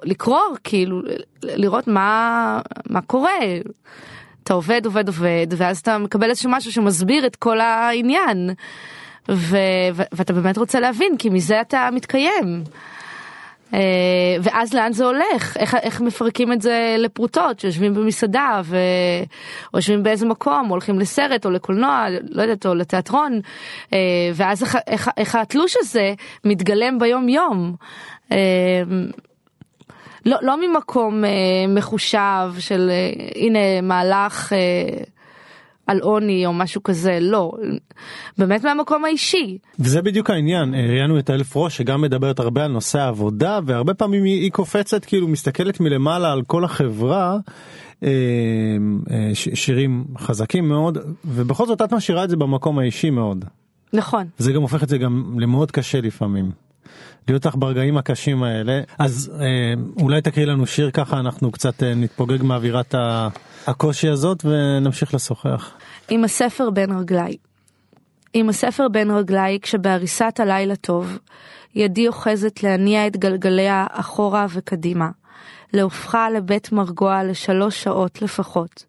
לקרוא, 0.04 0.40
כאילו, 0.64 1.02
לראות 1.44 1.88
מה, 1.88 2.62
מה 2.90 3.02
קורה. 3.02 3.40
אתה 4.44 4.54
עובד, 4.54 4.86
עובד, 4.86 5.08
עובד, 5.08 5.48
ואז 5.58 5.80
אתה 5.80 5.98
מקבל 5.98 6.30
איזשהו 6.30 6.50
משהו 6.52 6.72
שמסביר 6.72 7.26
את 7.26 7.36
כל 7.36 7.60
העניין. 7.60 8.50
ו- 9.30 9.58
ו- 9.94 10.04
ואתה 10.12 10.34
באמת 10.34 10.58
רוצה 10.58 10.80
להבין, 10.80 11.18
כי 11.20 11.30
מזה 11.30 11.62
אתה 11.62 11.90
מתקיים. 11.94 12.64
אה, 13.74 13.80
ואז 14.42 14.74
לאן 14.74 14.94
זה 14.94 15.06
הולך? 15.06 15.58
איך, 15.58 15.76
איך 15.76 16.02
מפרקים 16.02 16.54
את 16.54 16.62
זה 16.62 16.96
לפרוטות 17.00 17.60
שיושבים 17.60 17.94
במסעדה 17.94 18.62
ו... 18.64 18.78
או 19.74 19.78
יושבים 19.78 20.04
באיזה 20.04 20.26
מקום, 20.26 20.68
הולכים 20.68 21.00
לסרט 21.00 21.46
או 21.46 21.52
לקולנוע, 21.52 22.06
לא 22.30 22.42
יודעת, 22.42 22.66
או 22.66 22.76
לתיאטרון, 22.76 23.40
אה, 23.94 24.00
ואז 24.34 24.64
איך, 24.64 24.78
איך, 24.88 25.10
איך 25.18 25.36
התלוש 25.36 25.76
הזה 25.80 26.14
מתגלם 26.46 27.00
ביום 27.00 27.30
יום. 27.30 27.76
אה, 28.32 28.38
לא, 30.26 30.38
לא 30.42 30.68
ממקום 30.68 31.24
מחושב 31.68 32.50
של 32.60 32.92
הנה 33.36 33.82
מהלך 33.82 34.54
על 35.88 36.00
עוני 36.00 36.46
או 36.46 36.54
משהו 36.54 36.84
כזה, 36.84 37.18
לא. 37.22 37.52
באמת 38.38 38.66
מהמקום 38.66 39.06
האישי. 39.06 39.58
וזה 39.80 40.02
בדיוק 40.02 40.30
העניין 40.30 40.74
אה, 40.76 40.86
ראיינו 40.90 41.20
את 41.20 41.30
אלף 41.30 41.58
ראש 41.58 41.78
שגם 41.78 42.02
מדברת 42.02 42.40
הרבה 42.40 42.66
על 42.66 42.72
נושא 42.72 43.00
העבודה 43.00 43.60
והרבה 43.66 43.94
פעמים 43.94 44.24
היא, 44.24 44.42
היא 44.42 44.52
קופצת 44.52 45.06
כאילו 45.06 45.28
מסתכלת 45.28 45.80
מלמעלה 45.80 46.32
על 46.32 46.42
כל 46.42 46.64
החברה. 46.64 47.38
אה, 48.04 48.10
אה, 49.12 49.30
ש- 49.36 49.50
שירים 49.54 50.06
חזקים 50.18 50.68
מאוד 50.68 50.98
ובכל 51.26 51.66
זאת 51.66 51.82
את 51.82 51.94
משאירה 51.94 52.24
את 52.24 52.30
זה 52.30 52.36
במקום 52.36 52.80
האישי 52.80 53.10
מאוד. 53.10 53.46
נכון. 53.94 54.28
זה 54.38 54.52
גם 54.52 54.62
הופך 54.62 54.84
את 54.84 54.90
זה 54.90 54.98
גם 54.98 55.40
למאוד 55.40 55.72
קשה 55.72 56.02
לפעמים. 56.02 56.52
להיות 57.28 57.46
לך 57.46 57.56
ברגעים 57.56 57.98
הקשים 57.98 58.44
האלה 58.44 58.82
אז 59.00 59.32
אה, 59.40 59.74
אולי 60.02 60.22
תקריא 60.22 60.46
לנו 60.46 60.68
שיר 60.68 60.92
ככה 60.92 61.20
אנחנו 61.20 61.52
קצת 61.52 61.84
אה, 61.84 61.94
נתפוגג 61.94 62.44
מאווירת 62.44 62.96
ה- 62.96 63.28
הקושי 63.68 64.08
הזאת 64.10 64.46
ונמשיך 64.46 65.14
לשוחח. 65.14 65.72
עם 66.10 66.24
הספר 66.24 66.70
בין 66.70 66.98
רגליי. 66.98 67.36
עם 68.34 68.50
הספר 68.50 68.88
בין 68.88 69.12
רגליי, 69.12 69.60
כשבהריסת 69.62 70.40
הלילה 70.40 70.76
טוב, 70.76 71.18
ידי 71.76 72.08
אוחזת 72.08 72.64
להניע 72.64 73.08
את 73.08 73.18
גלגליה 73.18 73.86
אחורה 73.92 74.46
וקדימה, 74.54 75.10
להופכה 75.74 76.30
לבית 76.30 76.72
מרגוע 76.72 77.24
לשלוש 77.24 77.84
שעות 77.84 78.22
לפחות. 78.22 78.86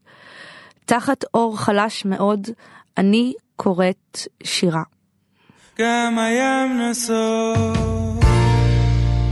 תחת 0.85 1.25
אור 1.35 1.59
חלש 1.59 2.05
מאוד, 2.05 2.49
אני 2.99 3.33
קוראת 3.57 4.19
שירה. 4.45 4.83
גם 5.81 6.19
הים 6.19 6.81
נסוג, 6.81 8.25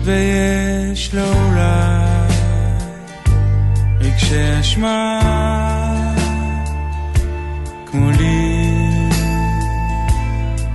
ויש 0.05 1.15
לו 1.15 1.23
אולי 1.23 2.29
רגשי 4.01 4.61
אשמה, 4.61 5.21
כמו 7.87 8.11
לי, 8.11 8.69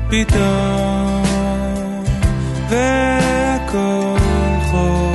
פתאום, 0.10 1.24
והכל 2.70 4.18
חור, 4.72 5.14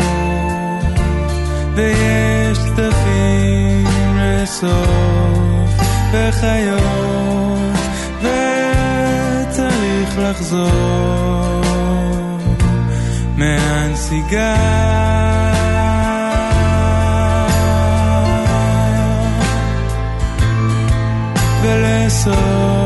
ויש 1.75 2.59
צדפים 2.59 3.87
לסוף, 4.19 5.71
וחיות, 6.13 7.15
וצריך 10.15 10.20
לחזור 10.20 11.62
מהנסיגה. 13.38 14.56
ולאסוף 21.63 22.85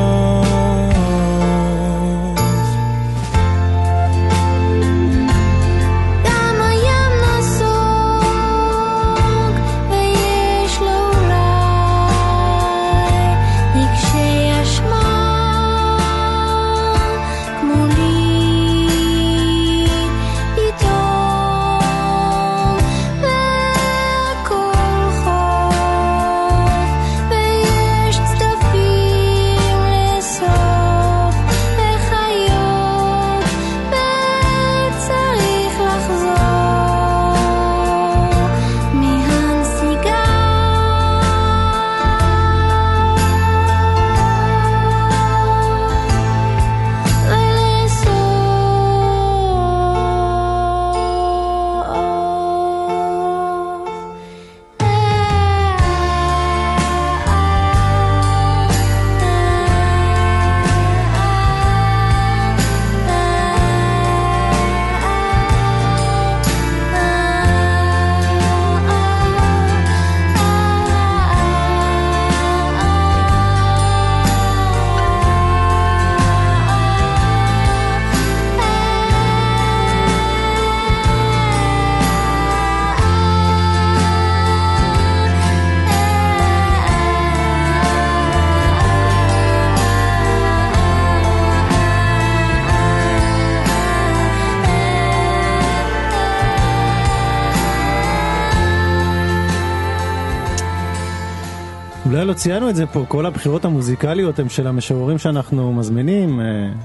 אולי 102.06 102.24
לא 102.24 102.32
ציינו 102.32 102.70
את 102.70 102.76
זה 102.76 102.86
פה, 102.86 103.04
כל 103.08 103.26
הבחירות 103.26 103.64
המוזיקליות 103.64 104.38
הם 104.38 104.48
של 104.48 104.66
המשוררים 104.66 105.18
שאנחנו 105.18 105.72
מזמינים, 105.72 106.40
אה, 106.40 106.44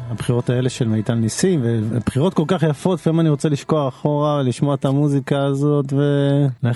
הבחירות 0.10 0.50
האלה 0.50 0.70
של 0.70 0.88
מיטל 0.88 1.14
ניסים, 1.14 1.60
ובחירות 1.64 2.34
כל 2.34 2.44
כך 2.48 2.64
יפות, 2.64 3.00
לפעמים 3.00 3.20
אני 3.20 3.30
רוצה 3.30 3.50
לשקוע 3.50 3.88
אחורה, 3.88 4.44
לשמוע 4.44 4.76
את 4.76 4.86
המוזיקה 4.86 5.44
הזאת, 5.44 5.94
ו... 5.94 6.02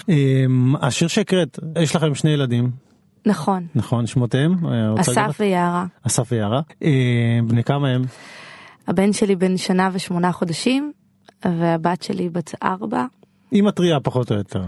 אה, 0.10 0.46
השיר 0.82 1.08
שהקראת, 1.08 1.60
יש 1.82 1.96
לכם 1.96 2.16
שני 2.16 2.30
ילדים, 2.30 2.72
נכון. 3.26 3.68
נכון? 3.76 4.08
שמותיהם? 4.08 4.56
אה? 4.66 5.02
אסף 5.02 5.38
ויערה. 5.40 5.86
אסף 6.08 6.32
ויערה. 6.32 6.62
אה, 6.84 7.40
בני 7.48 7.64
כמה 7.64 7.90
הם? 7.90 8.02
הבן 8.88 9.14
שלי 9.14 9.36
בן 9.36 9.58
שנה 9.58 9.90
ושמונה 9.94 10.32
חודשים, 10.32 10.92
והבת 11.46 12.02
שלי 12.02 12.30
בת 12.30 12.56
ארבע. 12.64 13.06
היא 13.52 13.64
מטריה 13.64 14.00
פחות 14.00 14.32
או 14.32 14.38
יותר. 14.38 14.64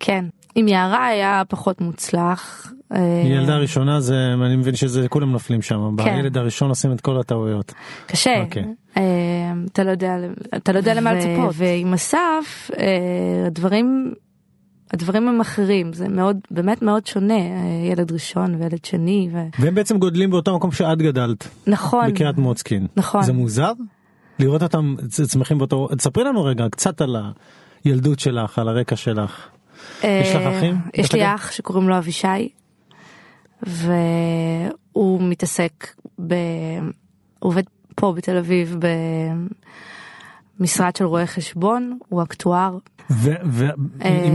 כן. 0.00 0.24
עם 0.56 0.68
יערה 0.68 1.06
היה 1.06 1.42
פחות 1.48 1.80
מוצלח. 1.80 2.72
אה, 2.92 3.22
ילדה 3.24 3.56
ראשונה 3.56 4.00
זה, 4.00 4.14
אני 4.46 4.56
מבין 4.56 4.74
שזה 4.74 5.08
כולם 5.08 5.32
נופלים 5.32 5.62
שם, 5.62 5.96
כן. 5.98 6.04
בילד 6.04 6.36
הראשון 6.36 6.68
עושים 6.68 6.92
את 6.92 7.00
כל 7.00 7.20
הטעויות. 7.20 7.72
קשה. 8.06 8.40
אוקיי. 8.40 8.64
אה, 8.96 9.02
אתה 9.72 9.84
לא 9.84 9.90
יודע, 9.90 10.16
אתה 10.56 10.72
לא 10.72 10.78
יודע 10.78 10.94
למה 10.94 11.12
לצפות. 11.12 11.54
ועם 11.54 11.94
אסף, 11.94 12.70
אה, 12.78 13.46
הדברים, 13.46 14.12
הדברים 14.92 15.28
הם 15.28 15.40
אחרים, 15.40 15.92
זה 15.92 16.08
מאוד, 16.08 16.38
באמת 16.50 16.82
מאוד 16.82 17.06
שונה, 17.06 17.38
ילד 17.92 18.12
ראשון 18.12 18.54
וילד 18.54 18.84
שני, 18.84 19.28
ו... 19.32 19.38
והם 19.58 19.74
בעצם 19.74 19.98
גודלים 19.98 20.30
באותו 20.30 20.56
מקום 20.56 20.72
שאת 20.72 20.98
גדלת, 20.98 21.48
נכון. 21.66 22.10
בקריית 22.10 22.38
מוצקין. 22.38 22.86
נכון. 22.96 23.22
זה 23.22 23.32
מוזר? 23.32 23.72
לראות 24.38 24.62
אותם 24.62 24.94
צמחים 25.08 25.58
באותו, 25.58 25.88
תספרי 25.98 26.24
לנו 26.24 26.44
רגע 26.44 26.68
קצת 26.70 27.00
על 27.00 27.16
הילדות 27.84 28.18
שלך, 28.18 28.58
על 28.58 28.68
הרקע 28.68 28.96
שלך. 28.96 29.48
יש 30.04 30.30
לך 30.34 30.42
אה, 30.42 30.58
אחים? 30.58 30.74
יש 30.94 31.12
לי? 31.12 31.34
אח 31.34 31.50
שקוראים 31.52 31.88
לו 31.88 31.98
אבישי, 31.98 32.48
והוא 33.62 35.22
מתעסק 35.22 35.86
ב... 36.26 36.34
הוא 37.38 37.48
עובד 37.50 37.62
פה 37.94 38.12
בתל 38.16 38.36
אביב 38.36 38.76
במשרד 40.60 40.96
של 40.96 41.04
רואה 41.04 41.26
חשבון, 41.26 41.98
הוא 42.08 42.22
אקטואר. 42.22 42.78
ואם 43.10 43.70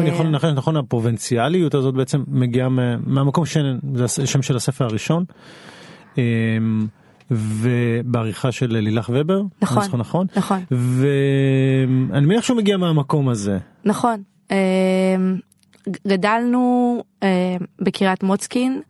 אני 0.01 0.09
יכול 0.09 0.25
לנחש 0.25 0.45
נכון 0.55 0.77
הפרובינציאליות 0.77 1.73
הזאת 1.73 1.93
בעצם 1.93 2.23
מגיעה 2.27 2.69
מה- 2.69 2.97
מהמקום 3.05 3.45
שזה 3.45 4.03
השם 4.23 4.41
של 4.41 4.55
הספר 4.55 4.85
הראשון. 4.85 5.25
אמ, 6.17 6.87
ובעריכה 7.31 8.51
של 8.51 8.77
לילך 8.77 9.09
ובר, 9.13 9.41
נכון, 9.61 9.83
זוכר 9.83 9.97
נכון, 9.97 10.27
נכון. 10.35 10.59
ואני 10.71 12.25
מניח 12.25 12.43
שהוא 12.43 12.57
מגיע 12.57 12.77
מהמקום 12.77 13.29
הזה, 13.29 13.57
נכון. 13.85 14.23
גדלנו 16.07 17.03
אה, 17.23 17.55
בקריית 17.79 18.23
מוצקין, 18.23 18.81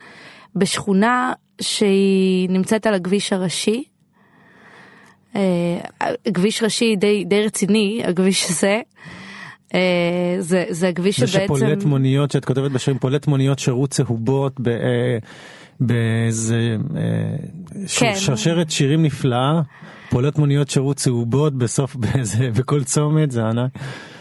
בשכונה 0.56 1.34
שהיא 1.62 2.50
נמצאת 2.50 2.86
על 2.86 2.94
הכביש 2.94 3.34
הראשי. 3.34 3.84
אה, 5.36 5.80
כביש 6.34 6.64
ראשי 6.64 6.96
די, 6.96 7.26
די 7.26 7.46
רציני, 7.46 8.02
הכביש 8.08 8.50
הזה. 8.50 8.82
אה, 9.74 10.36
זה, 10.40 10.66
זה 10.70 10.88
הכביש 10.88 11.20
זה 11.20 11.28
שבעצם... 11.28 11.56
שפולט 11.56 11.84
מוניות 11.84 12.32
שאת 12.32 12.46
כותבת 12.46 12.72
בשירים 12.72 13.00
פולט 13.00 13.28
מוניות 13.28 13.60
שירות 13.60 13.90
צהובות 13.90 14.60
ב- 14.60 14.68
אה, 14.68 15.18
באיזה 15.80 16.78
אה, 16.96 17.02
כן. 18.00 18.16
שרשרת 18.16 18.72
שירים 18.72 19.04
נפלאה 19.04 19.62
פולט 20.10 20.38
מוניות 20.38 20.70
שירות 20.70 20.98
צהובות 20.98 21.58
בסוף 21.58 21.96
באיזה 22.02 22.50
בכל 22.52 22.84
צומת 22.84 23.32
זה 23.32 23.46
ענק. 23.46 23.72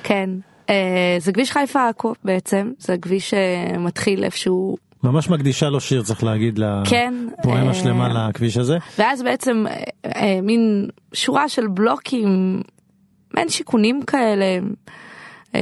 כן. 0.03 0.31
אה, 0.71 1.17
זה 1.19 1.33
כביש 1.33 1.51
חיפה 1.51 1.89
עכו 1.89 2.13
בעצם, 2.25 2.71
זה 2.79 2.97
כביש 2.99 3.31
שמתחיל 3.31 4.25
איפשהו, 4.25 4.77
ממש 5.03 5.31
מקדישה 5.31 5.69
לו 5.69 5.81
שיר 5.81 6.03
צריך 6.03 6.25
להגיד 6.25 6.59
לה 6.59 6.83
כן, 6.91 7.15
פואמה 7.43 7.69
אה, 7.69 7.75
שלמה 7.75 8.29
לכביש 8.29 8.57
הזה. 8.57 8.79
ואז 8.99 9.23
בעצם 9.23 9.65
אה, 9.67 9.83
אה, 10.17 10.41
מין 10.43 10.89
שורה 11.13 11.49
של 11.49 11.67
בלוקים, 11.69 12.63
מעין 13.35 13.49
שיכונים 13.49 14.03
כאלה, 14.03 14.59
אה, 15.55 15.61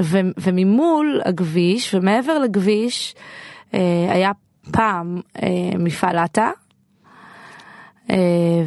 ו, 0.00 0.18
וממול 0.38 1.20
הכביש 1.24 1.94
ומעבר 1.94 2.38
לכביש 2.38 3.14
אה, 3.74 3.80
היה 4.10 4.30
פעם 4.72 5.20
אה, 5.42 5.48
מפעל 5.78 6.18
עטה. 6.18 6.50
אה, 8.10 8.16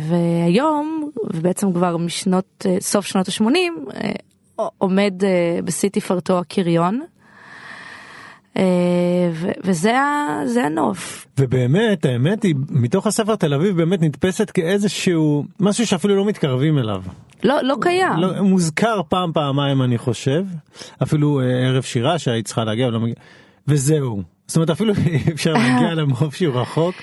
והיום, 0.08 1.10
ובעצם 1.34 1.74
כבר 1.74 1.98
משנות, 1.98 2.66
אה, 2.66 2.78
סוף 2.80 3.06
שנות 3.06 3.28
ה-80, 3.28 3.94
עומד 4.78 5.14
אה, 5.24 5.60
בשיא 5.64 5.90
תפארתו 5.90 6.40
הקריון. 6.40 7.02
אה, 8.58 8.64
ו- 9.34 9.52
וזה 9.64 9.94
זה 10.46 10.64
הנוף. 10.64 11.28
ובאמת 11.40 12.06
האמת 12.06 12.44
היא 12.44 12.56
מתוך 12.70 13.08
הספר 13.08 13.36
תל 13.36 13.54
אביב 13.54 13.78
באמת 13.78 14.02
נתפסת 14.02 14.52
כאיזשהו 14.52 15.46
משהו 15.60 15.88
שאפילו 15.88 16.16
לא 16.16 16.26
מתקרבים 16.26 16.78
אליו. 16.78 17.04
לא, 17.44 17.64
לא 17.64 17.76
קיים. 17.82 18.18
לא, 18.18 18.44
מוזכר 18.44 19.02
פעם 19.10 19.32
פעמיים 19.34 19.82
אני 19.82 19.98
חושב 19.98 20.44
אפילו 21.04 21.42
אה, 21.42 21.46
ערב 21.46 21.84
שירה 21.84 22.20
שהיית 22.20 22.46
צריכה 22.46 22.64
להגיע 22.64 22.88
ולא 22.88 23.00
מגיע 23.00 23.16
וזהו 23.68 24.24
זאת 24.48 24.56
אומרת 24.56 24.70
אפילו 24.70 24.94
אי 25.08 25.32
אפשר 25.34 25.54
להגיע 25.54 25.90
אליו 25.92 26.08
מרוב 26.08 26.34
שהוא 26.34 26.56
רחוק 26.56 26.96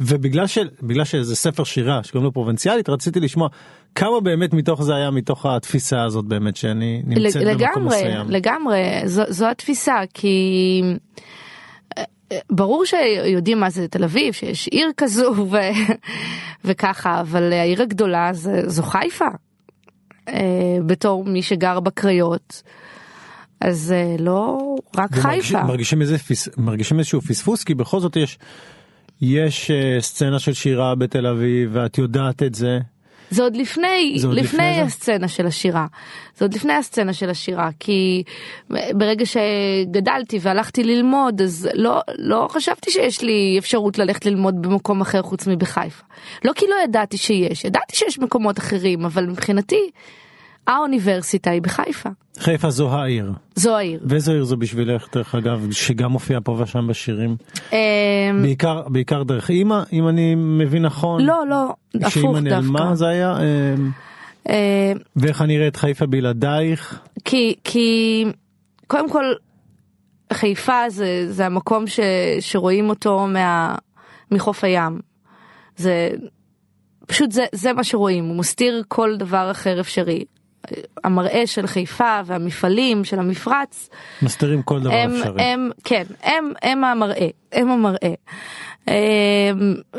ובגלל 0.00 0.46
ש... 0.46 0.58
בגלל 0.82 1.04
שזה 1.04 1.36
ספר 1.36 1.64
שירה 1.64 2.02
שקוראים 2.02 2.24
לו 2.24 2.32
פרובינציאלית 2.32 2.88
רציתי 2.88 3.20
לשמוע 3.20 3.48
כמה 3.94 4.20
באמת 4.20 4.52
מתוך 4.54 4.82
זה 4.82 4.94
היה 4.94 5.10
מתוך 5.10 5.46
התפיסה 5.46 6.02
הזאת 6.02 6.24
באמת 6.24 6.56
שאני 6.56 7.02
נמצאת 7.06 7.42
לג- 7.42 7.48
במקום 7.52 7.82
לגמרי, 7.82 7.96
מסוים. 7.96 8.30
לגמרי, 8.30 8.78
זו, 9.04 9.22
זו 9.28 9.46
התפיסה, 9.50 9.94
כי 10.14 10.82
אה, 11.98 12.02
אה, 12.32 12.38
ברור 12.50 12.84
שיודעים 12.84 13.60
מה 13.60 13.70
זה 13.70 13.88
תל 13.88 14.04
אביב, 14.04 14.32
שיש 14.34 14.68
עיר 14.68 14.88
כזו 14.96 15.34
ו... 15.50 15.56
וככה, 16.64 17.20
אבל 17.20 17.52
העיר 17.52 17.82
הגדולה 17.82 18.30
זה, 18.32 18.62
זו 18.66 18.82
חיפה. 18.82 19.24
אה, 20.28 20.40
בתור 20.86 21.24
מי 21.24 21.42
שגר 21.42 21.80
בקריות, 21.80 22.62
אז 23.60 23.94
לא 24.18 24.58
רק 24.96 25.10
ומרגיש- 25.12 25.46
חיפה. 25.46 25.62
מרגישים 25.64 26.00
איזה 26.02 26.18
פס... 26.18 26.48
מרגישים 26.56 26.98
איזשהו 26.98 27.20
פספוס 27.20 27.64
כי 27.64 27.74
בכל 27.74 28.00
זאת 28.00 28.16
יש 28.16 28.38
יש 29.22 29.70
אה, 29.70 30.00
סצנה 30.00 30.38
של 30.38 30.52
שירה 30.52 30.94
בתל 30.94 31.26
אביב 31.26 31.70
ואת 31.72 31.98
יודעת 31.98 32.42
את 32.42 32.54
זה. 32.54 32.78
זה 33.30 33.42
עוד 33.42 33.56
לפני, 33.56 34.14
זה 34.16 34.26
עוד 34.26 34.36
לפני, 34.36 34.48
לפני 34.48 34.74
זה? 34.74 34.82
הסצנה 34.82 35.28
של 35.28 35.46
השירה. 35.46 35.86
זה 36.36 36.44
עוד 36.44 36.54
לפני 36.54 36.72
הסצנה 36.72 37.12
של 37.12 37.30
השירה, 37.30 37.70
כי 37.80 38.22
ברגע 38.70 39.24
שגדלתי 39.26 40.38
והלכתי 40.42 40.84
ללמוד, 40.84 41.40
אז 41.40 41.68
לא, 41.74 42.00
לא 42.18 42.48
חשבתי 42.50 42.90
שיש 42.90 43.22
לי 43.22 43.56
אפשרות 43.58 43.98
ללכת 43.98 44.26
ללמוד 44.26 44.62
במקום 44.62 45.00
אחר 45.00 45.22
חוץ 45.22 45.46
מבחיפה. 45.46 46.04
לא 46.44 46.52
כי 46.52 46.66
לא 46.66 46.76
ידעתי 46.84 47.16
שיש, 47.16 47.64
ידעתי 47.64 47.96
שיש 47.96 48.18
מקומות 48.18 48.58
אחרים, 48.58 49.04
אבל 49.04 49.26
מבחינתי, 49.26 49.90
האוניברסיטה 50.66 51.50
היא 51.50 51.62
בחיפה. 51.62 52.08
חיפה 52.38 52.70
זו 52.70 52.90
העיר. 52.90 53.32
זו 53.54 53.76
העיר. 53.76 54.00
ואיזו 54.04 54.32
עיר 54.32 54.44
זו 54.44 54.56
בשבילך 54.56 55.08
דרך 55.14 55.34
אגב 55.34 55.68
שגם 55.70 56.10
מופיע 56.10 56.38
פה 56.44 56.52
ושם 56.52 56.86
בשירים 56.88 57.36
אמ, 57.72 57.78
בעיקר 58.42 58.82
בעיקר 58.88 59.22
דרך 59.22 59.50
אימא 59.50 59.82
אם 59.92 60.08
אני 60.08 60.34
מבין 60.34 60.82
נכון. 60.82 61.22
לא, 61.24 61.46
לא, 61.48 61.74
הפוך 61.94 62.10
שאימא 62.10 62.38
נעלמה 62.38 62.78
דווקא. 62.78 62.94
זה 62.94 63.08
היה 63.08 63.36
אה, 63.36 63.74
אמ, 64.48 64.98
ואיך 65.16 65.42
אני 65.42 65.56
אראה 65.56 65.68
את 65.68 65.76
חיפה 65.76 66.06
בלעדייך. 66.06 67.00
כי, 67.24 67.54
כי 67.64 68.24
קודם 68.86 69.10
כל 69.10 69.24
חיפה 70.32 70.88
זה, 70.88 71.26
זה 71.32 71.46
המקום 71.46 71.86
ש, 71.86 72.00
שרואים 72.40 72.88
אותו 72.88 73.26
מה, 73.26 73.74
מחוף 74.30 74.64
הים. 74.64 75.00
זה 75.76 76.10
פשוט 77.06 77.32
זה, 77.32 77.44
זה 77.52 77.72
מה 77.72 77.84
שרואים, 77.84 78.24
הוא 78.24 78.36
מסתיר 78.36 78.82
כל 78.88 79.16
דבר 79.16 79.50
אחר 79.50 79.80
אפשרי. 79.80 80.24
המראה 81.04 81.46
של 81.46 81.66
חיפה 81.66 82.20
והמפעלים 82.24 83.04
של 83.04 83.18
המפרץ 83.18 83.90
מסתירים 84.22 84.62
כל 84.62 84.80
דבר 84.80 84.94
הם, 84.94 85.14
אפשרי. 85.14 85.42
הם, 85.42 85.70
כן, 85.84 86.02
הם, 86.22 86.52
הם 86.62 86.84
המראה, 86.84 87.28
הם 87.52 87.70
המראה. 87.70 88.14
אמ, 88.88 88.94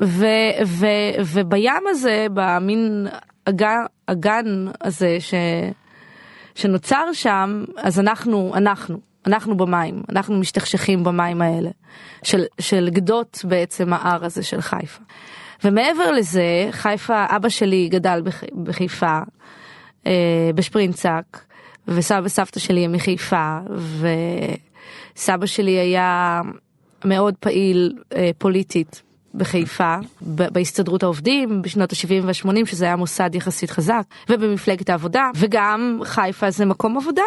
ו, 0.03 0.25
ו, 0.65 0.85
ובים 1.19 1.83
הזה, 1.89 2.27
במין 2.33 3.07
אגן, 3.45 3.77
אגן 4.07 4.65
הזה 4.81 5.17
ש, 5.19 5.33
שנוצר 6.55 7.05
שם, 7.13 7.63
אז 7.77 7.99
אנחנו, 7.99 8.51
אנחנו, 8.55 8.99
אנחנו 9.27 9.57
במים, 9.57 10.03
אנחנו 10.09 10.39
משתכשכים 10.39 11.03
במים 11.03 11.41
האלה, 11.41 11.69
של, 12.23 12.43
של 12.59 12.89
גדות 12.89 13.45
בעצם 13.47 13.93
ההר 13.93 14.25
הזה 14.25 14.43
של 14.43 14.61
חיפה. 14.61 15.01
ומעבר 15.63 16.11
לזה, 16.11 16.67
חיפה, 16.71 17.25
אבא 17.29 17.49
שלי 17.49 17.87
גדל 17.89 18.21
בח, 18.23 18.43
בחיפה, 18.63 19.19
בשפרינצק, 20.55 21.39
וסבא 21.87 22.21
וסבתא 22.23 22.59
שלי 22.59 22.85
הם 22.85 22.91
מחיפה, 22.91 23.57
וסבא 25.15 25.45
שלי 25.45 25.71
היה 25.71 26.41
מאוד 27.05 27.35
פעיל 27.39 27.93
אה, 28.15 28.31
פוליטית 28.37 29.01
בחיפה, 29.35 29.95
בהסתדרות 30.21 31.03
העובדים 31.03 31.61
בשנות 31.61 31.91
ה-70 31.91 32.25
וה-80, 32.25 32.65
שזה 32.65 32.85
היה 32.85 32.95
מוסד 32.95 33.35
יחסית 33.35 33.69
חזק, 33.69 34.03
ובמפלגת 34.29 34.89
העבודה, 34.89 35.29
וגם 35.35 35.99
חיפה 36.03 36.51
זה 36.51 36.65
מקום 36.65 36.97
עבודה. 36.97 37.23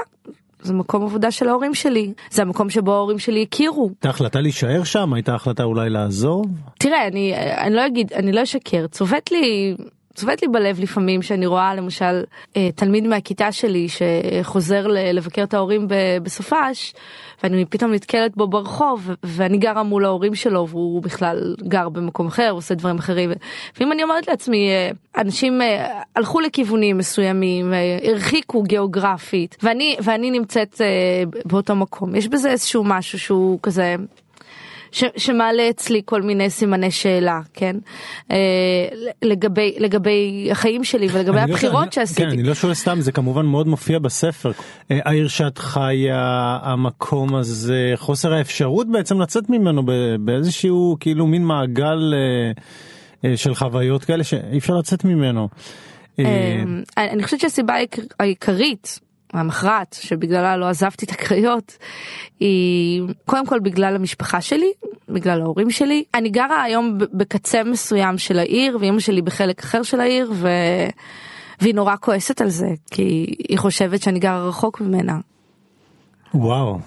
זה 0.62 0.75
מקום 0.75 1.03
עבודה 1.03 1.31
של 1.31 1.49
ההורים 1.49 1.75
שלי, 1.75 2.12
זה 2.31 2.43
המקום 2.43 2.71
שבו 2.71 2.93
ההורים 2.93 3.19
שלי 3.19 3.43
הכירו. 3.43 3.89
הייתה 3.89 4.09
החלטה 4.09 4.41
להישאר 4.41 4.85
שם? 4.85 5.12
הייתה 5.12 5.35
החלטה 5.35 5.65
אולי 5.65 5.91
לעזוב? 5.91 6.47
תראה, 6.79 7.07
אני, 7.07 7.35
אני 7.37 7.75
לא 7.75 7.87
אגיד, 7.87 8.12
אני 8.12 8.33
לא 8.33 8.43
אשקר, 8.43 8.87
צובט 8.87 9.31
לי, 9.31 9.75
צובט 10.17 10.43
לי 10.43 10.49
בלב 10.49 10.81
לפעמים 10.81 11.23
שאני 11.23 11.47
רואה 11.47 11.75
למשל 11.75 12.25
אה, 12.57 12.69
תלמיד 12.75 13.07
מהכיתה 13.07 13.53
שלי 13.53 13.87
שחוזר 13.89 14.87
לבקר 14.87 15.43
את 15.43 15.55
ההורים 15.55 15.89
בסופש, 16.23 16.95
ואני 17.43 17.65
פתאום 17.65 17.93
נתקלת 17.93 18.37
בו 18.37 18.47
ברחוב, 18.47 19.11
ואני 19.23 19.59
גרה 19.59 19.83
מול 19.83 20.05
ההורים 20.05 20.35
שלו, 20.35 20.69
והוא 20.69 21.03
בכלל 21.03 21.55
גר 21.63 21.89
במקום 21.89 22.27
אחר, 22.27 22.51
עושה 22.51 22.75
דברים 22.75 22.99
אחרים. 22.99 23.31
ואם 23.81 23.93
אני 23.93 24.03
אומרת 24.03 24.29
לעצמי, 24.29 24.69
אה, 24.71 24.91
אנשים 25.21 25.63
אה, 25.63 26.01
הלכו 26.17 26.41
לכיוונים 26.41 26.99
מסוימים, 26.99 27.73
הרחיקו 28.03 28.63
גיאוגרפית, 28.63 29.57
ואני, 29.63 29.97
ואני 30.03 30.31
נמצאת 30.31 30.81
באותו 31.45 31.75
מקום. 31.75 32.15
יש 32.15 32.29
בזה 32.29 32.51
איזשהו 32.51 32.85
משהו 32.85 33.19
שהוא 33.19 33.59
כזה... 33.63 33.97
ש, 34.92 35.05
שמעלה 35.16 35.70
אצלי 35.70 36.03
כל 36.05 36.22
מיני 36.22 36.51
סימני 36.51 36.90
שאלה, 36.90 37.40
כן? 37.55 37.77
אה, 38.31 38.37
לגבי, 39.22 39.75
לגבי 39.79 40.49
החיים 40.51 40.85
שלי 40.85 41.07
ולגבי 41.12 41.37
לא- 41.37 41.40
הבחירות 41.40 41.83
אני- 41.83 41.92
שעשיתי. 41.92 42.22
כן, 42.22 42.29
אני 42.29 42.42
לא 42.42 42.55
שואל 42.55 42.75
סתם, 42.75 43.01
זה 43.01 43.12
כמובן 43.12 43.46
מאוד 43.46 43.66
מופיע 43.68 43.99
בספר. 43.99 44.53
אה, 44.90 44.99
העיר 45.05 45.29
שאת 45.29 45.59
חיה, 45.59 46.18
המקום 46.62 47.35
הזה, 47.35 47.92
חוסר 47.96 48.33
האפשרות 48.35 48.87
בעצם 48.92 49.20
לצאת 49.20 49.51
ממנו 49.51 49.83
באיזשהו 50.20 50.96
כאילו 51.01 51.27
מין 51.27 51.44
מעגל 51.44 52.14
אה, 52.14 52.53
אה, 53.31 53.37
של 53.37 53.55
חוויות 53.55 54.05
כאלה 54.05 54.25
שאי 54.25 54.59
אפשר 54.59 54.75
לצאת 54.75 55.05
ממנו. 55.05 55.49
אה, 56.18 56.25
אמ, 56.62 56.83
אני 56.99 57.22
חושבת 57.22 57.40
שהסיבה 57.40 57.75
העיקר- 57.75 58.03
העיקרית 58.20 59.01
המכרעת 59.38 59.99
שבגללה 60.01 60.57
לא 60.57 60.66
עזבתי 60.68 61.05
את 61.05 61.11
הקריות 61.11 61.79
היא 62.40 63.03
קודם 63.25 63.46
כל 63.46 63.59
בגלל 63.59 63.96
המשפחה 63.96 64.40
שלי 64.40 64.72
בגלל 65.09 65.40
ההורים 65.42 65.70
שלי 65.70 66.05
אני 66.14 66.29
גרה 66.29 66.62
היום 66.62 66.99
בקצה 66.99 67.64
מסוים 67.64 68.18
של 68.18 68.38
העיר 68.38 68.79
ואימא 68.81 69.01
שלי 69.01 69.22
בחלק 69.22 69.62
אחר 69.62 69.83
של 69.83 70.01
העיר 70.01 70.33
ו... 70.35 70.49
והיא 71.61 71.75
נורא 71.75 71.94
כועסת 72.01 72.40
על 72.40 72.49
זה 72.49 72.68
כי 72.90 73.35
היא 73.49 73.59
חושבת 73.59 74.03
שאני 74.03 74.18
גרה 74.18 74.49
רחוק 74.49 74.81
ממנה. 74.81 75.18
וואו. 76.35 76.79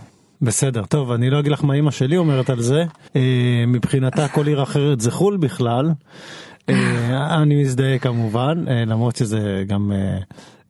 בסדר, 0.41 0.85
טוב, 0.85 1.12
אני 1.12 1.29
לא 1.29 1.39
אגיד 1.39 1.51
לך 1.51 1.63
מה 1.63 1.73
אימא 1.73 1.91
שלי 1.91 2.17
אומרת 2.17 2.49
על 2.49 2.62
זה. 2.62 2.83
אה, 3.15 3.63
מבחינתה 3.67 4.27
כל 4.27 4.47
עיר 4.47 4.63
אחרת 4.63 5.01
זה 5.01 5.12
חו"ל 5.12 5.38
בכלל. 5.38 5.91
אה, 6.69 7.41
אני 7.41 7.62
מזדהה 7.62 7.97
כמובן, 7.97 8.65
אה, 8.67 8.85
למרות 8.85 9.15
שזה 9.15 9.63
גם... 9.67 9.91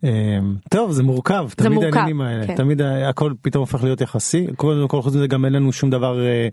אה, 0.03 0.09
אה, 0.09 0.39
טוב, 0.69 0.91
זה 0.91 1.03
מורכב, 1.03 1.45
זה 1.49 1.55
תמיד 1.55 1.71
מורכב, 1.71 1.97
העניינים 1.97 2.21
האלה, 2.21 2.47
כן. 2.47 2.55
תמיד 2.55 2.81
הכל 2.81 3.33
פתאום 3.41 3.59
הופך 3.59 3.83
להיות 3.83 4.01
יחסי. 4.01 4.47
קודם 4.55 4.87
כל 4.87 5.01
חוץ 5.01 5.15
מזה 5.15 5.27
גם 5.27 5.45
אין 5.45 5.53
לנו 5.53 5.71
שום 5.73 5.89
דבר 5.89 6.25
אה, 6.25 6.47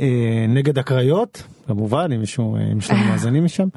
אה, 0.00 0.46
נגד 0.48 0.78
הקריות, 0.78 1.42
כמובן, 1.66 2.12
אם 2.14 2.20
מישהו, 2.20 2.56
אה, 2.56 2.60
אם 2.72 2.78
יש 2.78 2.90
לנו 2.90 3.04
מאזינים 3.10 3.44
משם. 3.44 3.68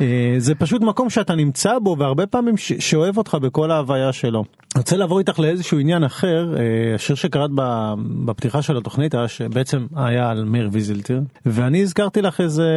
אה, 0.00 0.34
זה 0.38 0.54
פשוט 0.54 0.82
מקום 0.82 1.10
שאתה 1.10 1.34
נמצא 1.34 1.78
בו 1.78 1.96
והרבה 1.98 2.26
פעמים 2.26 2.56
ש- 2.56 2.72
שאוהב 2.72 3.18
אותך 3.18 3.34
בכל 3.34 3.70
ההוויה 3.70 4.12
שלו. 4.12 4.44
אני 4.74 4.80
רוצה 4.80 4.96
לעבור 4.96 5.18
איתך 5.18 5.38
לאיזשהו 5.38 5.78
עניין 5.78 6.04
אחר, 6.04 6.54
אה, 6.56 6.94
השיר 6.94 7.16
שקראת 7.16 7.50
בפתיחה 8.24 8.62
של 8.62 8.76
התוכנית 8.76 9.14
היה 9.14 9.28
שבעצם 9.28 9.86
היה 9.96 10.30
על 10.30 10.44
מאיר 10.44 10.68
ויזלטיר, 10.72 11.20
ואני 11.46 11.82
הזכרתי 11.82 12.22
לך 12.22 12.40
איזה 12.40 12.68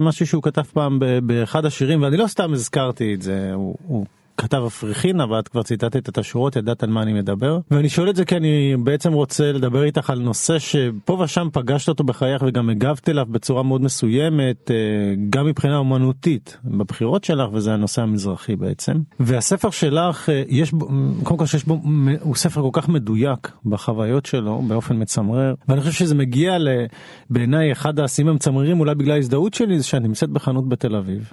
משהו 0.00 0.26
שהוא 0.26 0.42
כתב 0.42 0.62
פעם 0.62 0.98
באחד 1.22 1.64
השירים, 1.64 2.02
ואני 2.02 2.16
לא 2.16 2.26
סתם 2.26 2.52
הזכרתי 2.52 3.14
את 3.14 3.22
זה, 3.22 3.50
הוא... 3.54 3.74
הוא 3.86 4.06
כתב 4.40 4.62
אפריחינה 4.66 5.30
ואת 5.30 5.48
כבר 5.48 5.62
ציטטת 5.62 6.08
את 6.08 6.18
השורות 6.18 6.56
ידעת 6.56 6.82
על 6.82 6.90
מה 6.90 7.02
אני 7.02 7.12
מדבר 7.12 7.58
ואני 7.70 7.88
שואל 7.88 8.10
את 8.10 8.16
זה 8.16 8.24
כי 8.24 8.36
אני 8.36 8.76
בעצם 8.84 9.12
רוצה 9.12 9.52
לדבר 9.52 9.82
איתך 9.82 10.10
על 10.10 10.18
נושא 10.18 10.58
שפה 10.58 11.12
ושם 11.12 11.48
פגשת 11.52 11.88
אותו 11.88 12.04
בחייך 12.04 12.42
וגם 12.46 12.70
הגבת 12.70 13.08
אליו 13.08 13.26
בצורה 13.30 13.62
מאוד 13.62 13.82
מסוימת 13.82 14.70
אה, 14.70 14.76
גם 15.30 15.46
מבחינה 15.46 15.76
אומנותית 15.76 16.58
בבחירות 16.64 17.24
שלך 17.24 17.48
וזה 17.52 17.72
הנושא 17.74 18.02
המזרחי 18.02 18.56
בעצם 18.56 19.00
והספר 19.20 19.70
שלך 19.70 20.28
אה, 20.28 20.42
יש 20.48 20.72
בו 20.72 20.88
קודם 21.22 21.38
כל 21.38 21.46
שיש 21.46 21.64
בו 21.64 21.80
הוא 22.20 22.34
ספר 22.34 22.62
כל 22.62 22.80
כך 22.80 22.88
מדויק 22.88 23.52
בחוויות 23.66 24.26
שלו 24.26 24.62
באופן 24.68 25.02
מצמרר 25.02 25.54
ואני 25.68 25.80
חושב 25.80 25.92
שזה 25.92 26.14
מגיע 26.14 26.58
ל- 26.58 26.86
בעיניי 27.30 27.72
אחד 27.72 28.00
השיאים 28.00 28.28
המצמררים 28.28 28.80
אולי 28.80 28.94
בגלל 28.94 29.14
ההזדהות 29.14 29.54
שלי 29.54 29.78
זה 29.78 29.84
שאת 29.84 30.02
נמצאת 30.02 30.30
בחנות 30.30 30.68
בתל 30.68 30.96
אביב. 30.96 31.32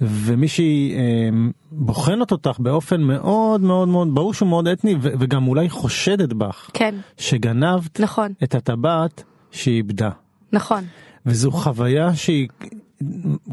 ומישהי 0.00 0.94
אה, 0.94 1.28
בוחנת 1.72 2.32
אותך 2.32 2.58
באופן 2.58 3.00
מאוד 3.00 3.60
מאוד 3.60 3.88
מאוד 3.88 4.14
ברור 4.14 4.34
שהוא 4.34 4.48
מאוד 4.48 4.68
אתני 4.68 4.94
וגם 5.00 5.48
אולי 5.48 5.70
חושדת 5.70 6.32
בך 6.32 6.70
כן. 6.74 6.94
שגנבת 7.16 8.00
נכון. 8.00 8.32
את 8.42 8.54
הטבעת 8.54 9.22
שהיא 9.50 9.76
איבדה. 9.76 10.10
נכון. 10.52 10.84
וזו 11.26 11.50
חוויה 11.50 12.14
שהיא 12.14 12.48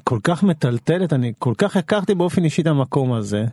כל 0.04 0.20
כך 0.24 0.44
מטלטלת 0.44 1.14
אני 1.14 1.34
כל 1.40 1.54
כך 1.58 1.78
הכרתי 1.78 2.16
באופן 2.16 2.44
אישי 2.44 2.62
את 2.62 2.68
המקום 2.68 3.14
הזה. 3.14 3.46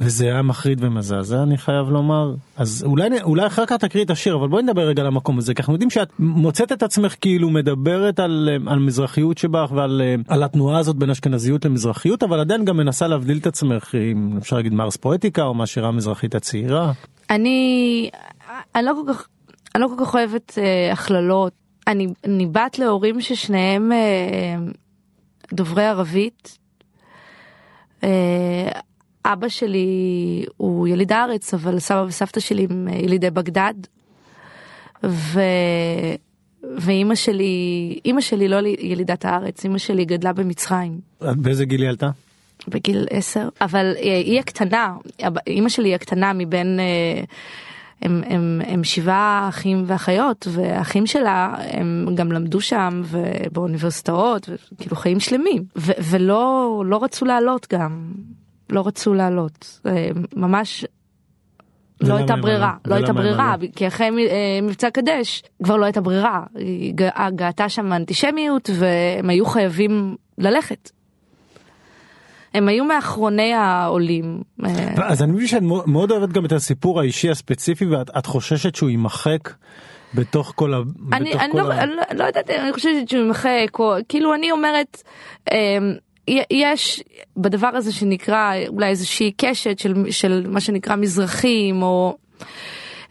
אה, 0.00 0.06
וזה 0.06 0.24
היה 0.24 0.42
מחריד 0.42 0.84
ומזעזע 0.84 1.42
אני 1.42 1.58
חייב 1.58 1.88
לומר 1.88 2.34
אז 2.56 2.84
אולי 2.86 3.22
אולי 3.22 3.46
אחר 3.46 3.66
כך 3.66 3.76
תקריא 3.76 4.04
את 4.04 4.10
השיר 4.10 4.36
אבל 4.36 4.48
בואי 4.48 4.62
נדבר 4.62 4.82
רגע 4.82 5.02
על 5.02 5.08
המקום 5.08 5.38
הזה 5.38 5.54
כי 5.54 5.62
אנחנו 5.62 5.72
יודעים 5.72 5.90
שאת 5.90 6.08
מוצאת 6.18 6.72
את 6.72 6.82
עצמך 6.82 7.14
כאילו 7.20 7.50
מדברת 7.50 8.20
על, 8.20 8.48
על 8.66 8.78
מזרחיות 8.78 9.38
שבך 9.38 9.72
ועל 9.74 10.02
על 10.28 10.42
התנועה 10.42 10.78
הזאת 10.78 10.96
בין 10.96 11.10
אשכנזיות 11.10 11.64
למזרחיות 11.64 12.22
אבל 12.22 12.40
עדיין 12.40 12.64
גם 12.64 12.76
מנסה 12.76 13.06
להבדיל 13.06 13.38
את 13.38 13.46
עצמך 13.46 13.94
אם 13.94 14.36
אפשר 14.38 14.56
להגיד 14.56 14.74
מרס 14.74 14.96
פואטיקה 14.96 15.44
או 15.44 15.54
מהשירה 15.54 15.88
המזרחית 15.88 16.34
הצעירה. 16.34 16.92
אני 17.30 18.10
אני 18.74 18.84
לא 18.84 18.92
כל 18.92 19.12
כך 19.12 19.28
אני 19.74 19.82
לא 19.82 19.88
כל 19.88 20.04
כך 20.04 20.14
אוהבת 20.14 20.58
אה, 20.58 20.92
הכללות 20.92 21.52
אני 21.86 22.06
אני 22.24 22.46
בת 22.46 22.78
להורים 22.78 23.20
ששניהם 23.20 23.92
אה, 23.92 24.56
דוברי 25.52 25.84
ערבית. 25.86 26.58
אה, 28.04 28.70
אבא 29.24 29.48
שלי 29.48 30.44
הוא 30.56 30.88
יליד 30.88 31.12
הארץ 31.12 31.54
אבל 31.54 31.78
סבא 31.78 32.04
וסבתא 32.08 32.40
שלי 32.40 32.66
הם 32.70 32.88
אה, 32.88 32.96
ילידי 32.96 33.30
בגדד. 33.30 33.74
ו... 35.04 35.40
ואימא 36.62 37.14
שלי 37.14 37.98
אימא 38.04 38.20
שלי 38.20 38.48
לא 38.48 38.56
ילידת 38.78 39.24
הארץ 39.24 39.64
אימא 39.64 39.78
שלי 39.78 40.04
גדלה 40.04 40.32
במצרים. 40.32 41.00
באיזה 41.20 41.64
גיל 41.64 41.80
היא 41.80 41.88
עלתה? 41.88 42.10
בגיל 42.68 43.06
10 43.10 43.48
אבל 43.60 43.94
אה, 43.96 44.16
היא 44.16 44.40
הקטנה 44.40 44.94
אימא 45.46 45.68
שלי 45.68 45.88
היא 45.88 45.94
הקטנה 45.94 46.32
מבין 46.32 46.80
אה, 46.80 47.22
הם, 48.02 48.22
הם, 48.26 48.60
הם 48.66 48.84
שבעה 48.84 49.46
אחים 49.48 49.84
ואחיות 49.86 50.48
והאחים 50.50 51.06
שלה 51.06 51.54
הם 51.58 52.06
גם 52.14 52.32
למדו 52.32 52.60
שם 52.60 53.02
ובאוניברסיטאות 53.04 54.48
וכאילו 54.48 54.96
חיים 54.96 55.20
שלמים 55.20 55.64
ו, 55.76 55.92
ולא 56.10 56.82
לא 56.86 57.04
רצו 57.04 57.24
לעלות 57.24 57.66
גם 57.72 58.12
לא 58.70 58.86
רצו 58.86 59.14
לעלות 59.14 59.80
אה, 59.86 60.08
ממש. 60.36 60.84
לא 62.00 62.06
ולמה 62.06 62.18
הייתה 62.18 62.32
הם 62.34 62.40
ברירה, 62.40 62.68
עלו? 62.84 62.90
לא 62.90 62.94
הייתה 62.94 63.12
ברירה? 63.12 63.54
כי 63.76 63.86
אחרי 63.86 64.06
אה, 64.30 64.58
מבצע 64.62 64.90
קדש 64.90 65.42
כבר 65.64 65.76
לא 65.76 65.84
הייתה 65.84 66.00
ברירה, 66.00 66.42
גא- 66.94 67.30
גאתה 67.34 67.68
שם 67.68 67.92
אנטישמיות 67.92 68.70
והם 68.78 69.30
היו 69.30 69.46
חייבים 69.46 70.16
ללכת. 70.38 70.90
הם 72.54 72.68
היו 72.68 72.84
מאחרוני 72.84 73.52
העולים. 73.54 74.42
אה, 74.64 74.94
אז 75.08 75.22
אני 75.22 75.32
מבין 75.32 75.46
שאת 75.46 75.62
מאוד- 75.86 76.10
אוהבת 76.12 76.28
גם 76.32 76.44
את 76.44 76.52
הסיפור 76.52 77.00
האישי 77.00 77.30
הספציפי 77.30 77.84
ואת 77.86 78.10
את 78.18 78.26
חוששת 78.26 78.74
שהוא 78.74 78.90
יימחק 78.90 79.50
בתוך 80.14 80.52
כל 80.56 80.74
ה... 80.74 80.78
אני, 81.12 81.30
בתוך 81.30 81.42
אני, 81.42 81.52
כל 81.52 81.58
לא, 81.58 81.72
ה- 81.72 81.82
אני 81.82 81.90
לא- 81.96 82.02
לא 82.14 82.24
יודעת, 82.24 82.50
אני 82.50 82.72
חושבת 82.72 83.08
שהוא 83.08 83.22
יימחק, 83.22 83.78
או 83.78 83.94
כאילו 84.08 84.34
אני 84.34 84.52
אומרת, 84.52 85.02
אה, 85.52 85.56
י- 85.56 85.98
יש 86.50 87.02
בדבר 87.36 87.68
הזה 87.68 87.92
שנקרא 87.92 88.52
אולי 88.68 88.88
איזושהי 88.88 89.32
קשת 89.36 89.78
של, 89.78 89.94
של 90.10 90.46
מה 90.48 90.60
שנקרא 90.60 90.96
מזרחים, 90.96 91.82
או 91.82 92.16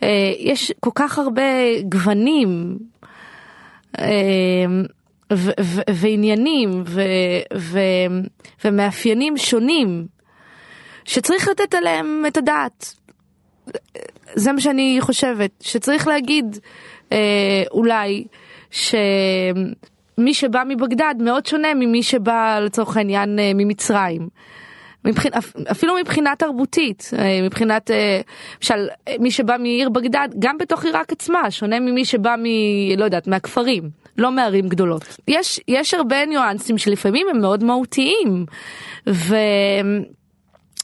אה, 0.03 0.33
יש 0.39 0.71
כל 0.79 0.91
כך 0.95 1.19
הרבה 1.19 1.81
גוונים. 1.89 2.77
אה, 3.99 4.05
ו- 5.33 5.51
ו- 5.61 5.81
ועניינים 5.93 6.83
ו- 6.85 7.01
ו- 7.57 7.79
ומאפיינים 8.65 9.37
שונים 9.37 10.07
שצריך 11.05 11.47
לתת 11.47 11.73
עליהם 11.73 12.23
את 12.27 12.37
הדעת. 12.37 12.93
זה 14.35 14.51
מה 14.51 14.61
שאני 14.61 14.97
חושבת 14.99 15.51
שצריך 15.61 16.07
להגיד 16.07 16.59
אה, 17.11 17.63
אולי 17.71 18.25
שמי 20.19 20.33
שבא 20.33 20.63
מבגדד 20.67 21.15
מאוד 21.19 21.45
שונה 21.45 21.73
ממי 21.73 22.03
שבא 22.03 22.59
לצורך 22.61 22.97
העניין 22.97 23.39
אה, 23.39 23.51
ממצרים. 23.55 24.27
מבחינ... 25.05 25.33
אפ- 25.33 25.55
אפילו 25.71 25.93
מבחינה 26.01 26.33
תרבותית 26.37 27.11
אה, 27.19 27.39
מבחינת 27.43 27.91
אה, 27.91 28.21
למשל 28.61 28.87
מי 29.19 29.31
שבא 29.31 29.55
מעיר 29.59 29.89
בגדד 29.89 30.27
גם 30.39 30.57
בתוך 30.57 30.85
עיראק 30.85 31.11
עצמה 31.11 31.51
שונה 31.51 31.79
ממי 31.79 32.05
שבא 32.05 32.35
מ... 32.39 32.43
לא 32.97 33.03
יודעת 33.05 33.27
מהכפרים 33.27 33.89
לא 34.17 34.31
מערים 34.31 34.67
גדולות 34.69 35.17
יש 35.27 35.59
יש 35.67 35.93
הרבה 35.93 36.25
ניואנסים 36.25 36.77
שלפעמים 36.77 37.27
הם 37.31 37.41
מאוד 37.41 37.63
מהותיים. 37.63 38.45
ו... 39.09 39.35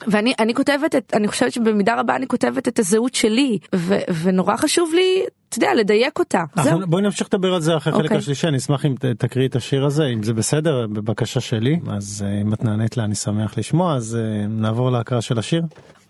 ואני 0.07 0.33
אני 0.39 0.53
כותבת 0.53 0.95
את 0.95 1.13
אני 1.13 1.27
חושבת 1.27 1.51
שבמידה 1.53 1.99
רבה 1.99 2.15
אני 2.15 2.27
כותבת 2.27 2.67
את 2.67 2.79
הזהות 2.79 3.15
שלי 3.15 3.57
ו, 3.75 3.95
ונורא 4.21 4.55
חשוב 4.57 4.91
לי 4.93 5.23
אתה 5.49 5.57
יודע 5.57 5.73
לדייק 5.73 6.19
אותה. 6.19 6.43
אנחנו- 6.57 6.87
בואי 6.87 7.01
נמשיך 7.03 7.27
לדבר 7.33 7.53
על 7.53 7.61
זה 7.61 7.77
אחרי 7.77 7.93
החלק 7.93 8.03
אוקיי. 8.05 8.17
השלישי 8.17 8.47
אני 8.47 8.57
אשמח 8.57 8.85
אם 8.85 8.95
ת- 8.99 9.05
תקריאי 9.05 9.47
את 9.47 9.55
השיר 9.55 9.85
הזה 9.85 10.05
אם 10.05 10.23
זה 10.23 10.33
בסדר 10.33 10.87
בבקשה 10.87 11.39
שלי 11.39 11.79
אז 11.87 12.25
אה, 12.27 12.41
אם 12.41 12.53
את 12.53 12.63
נענית 12.63 12.97
לה 12.97 13.03
אני 13.03 13.15
שמח 13.15 13.57
לשמוע 13.57 13.95
אז 13.95 14.15
אה, 14.21 14.47
נעבור 14.47 14.91
להקראה 14.91 15.21
של 15.21 15.39
השיר. 15.39 15.61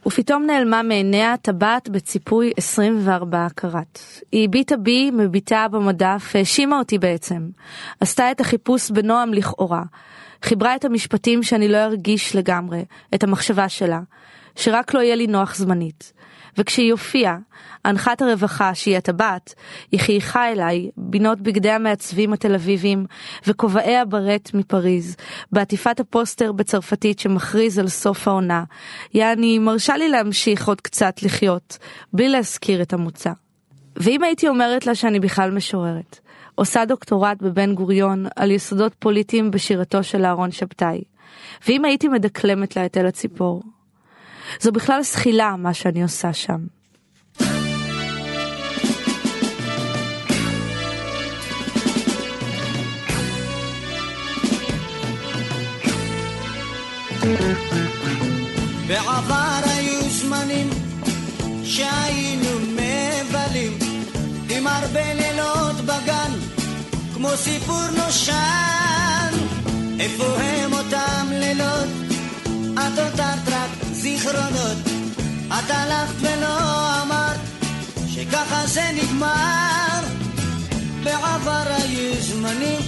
ופתאום 0.07 0.43
נעלמה 0.45 0.83
מעיניה 0.83 1.35
טבעת 1.41 1.89
בציפוי 1.89 2.51
24 2.57 3.47
קראט. 3.55 3.99
היא 4.31 4.45
הביטה 4.47 4.77
בי, 4.77 5.11
מביטה 5.11 5.65
במדף, 5.71 6.31
האשימה 6.35 6.79
אותי 6.79 6.97
בעצם. 6.99 7.47
עשתה 7.99 8.31
את 8.31 8.41
החיפוש 8.41 8.91
בנועם 8.91 9.33
לכאורה. 9.33 9.83
חיברה 10.41 10.75
את 10.75 10.85
המשפטים 10.85 11.43
שאני 11.43 11.67
לא 11.67 11.77
ארגיש 11.77 12.35
לגמרי, 12.35 12.85
את 13.15 13.23
המחשבה 13.23 13.69
שלה, 13.69 13.99
שרק 14.55 14.93
לא 14.93 14.99
יהיה 14.99 15.15
לי 15.15 15.27
נוח 15.27 15.55
זמנית. 15.55 16.13
וכשהיא 16.57 16.91
הופיעה, 16.91 17.37
אנחת 17.85 18.21
הרווחה 18.21 18.75
שהיא 18.75 18.97
הטבעת, 18.97 19.53
היא 19.91 19.99
חייכה 19.99 20.51
אליי, 20.51 20.89
בינות 20.97 21.41
בגדי 21.41 21.71
המעצבים 21.71 22.33
התל 22.33 22.55
אביבים, 22.55 23.05
וכובעי 23.47 23.97
הברט 23.97 24.53
מפריז, 24.53 25.15
בעטיפת 25.51 25.99
הפוסטר 25.99 26.51
בצרפתית 26.51 27.19
שמכריז 27.19 27.79
על 27.79 27.87
סוף 27.87 28.27
העונה. 28.27 28.63
יעני, 29.13 29.59
מרשה 29.59 29.97
לי 29.97 30.09
להמשיך 30.09 30.67
עוד 30.67 30.81
קצת 30.81 31.23
לחיות, 31.23 31.77
בלי 32.13 32.29
להזכיר 32.29 32.81
את 32.81 32.93
המוצא. 32.93 33.31
ואם 33.95 34.23
הייתי 34.23 34.47
אומרת 34.47 34.87
לה 34.87 34.95
שאני 34.95 35.19
בכלל 35.19 35.51
משוררת, 35.51 36.19
עושה 36.55 36.85
דוקטורט 36.85 37.41
בבן 37.41 37.75
גוריון 37.75 38.25
על 38.35 38.51
יסודות 38.51 38.93
פוליטיים 38.99 39.51
בשירתו 39.51 40.03
של 40.03 40.25
אהרון 40.25 40.51
שבתאי, 40.51 41.03
ואם 41.67 41.85
הייתי 41.85 42.07
מדקלמת 42.07 42.75
לה 42.75 42.85
את 42.85 42.97
אל 42.97 43.05
הציפור, 43.05 43.63
זו 44.59 44.71
בכלל 44.71 45.01
זחילה 45.01 45.55
מה 45.55 45.73
שאני 45.73 46.03
עושה 46.03 46.33
שם. 46.33 46.65
בעבר 58.87 59.59
היו 59.63 60.01
זמנים 60.01 60.69
שהיינו 61.63 62.49
מבלים 62.73 63.77
עם 64.49 64.67
הרבה 64.67 65.13
לילות 65.13 65.75
בגן 65.75 66.44
כמו 67.15 67.29
סיפור 67.37 67.81
נושן 67.97 69.31
איפה 69.99 70.23
הם 70.37 70.73
אותם 70.73 71.27
לילות? 71.31 71.87
את 72.73 72.99
הותרת 72.99 73.47
רק 73.47 73.69
זיכרונות 73.91 74.77
את 75.47 75.69
הלכת 75.69 76.15
ולא 76.19 76.57
אמרת 77.01 77.39
שככה 78.07 78.67
זה 78.67 78.83
נגמר 78.93 79.99
בעבר 81.03 81.63
היו 81.67 82.13
זמנים 82.21 82.81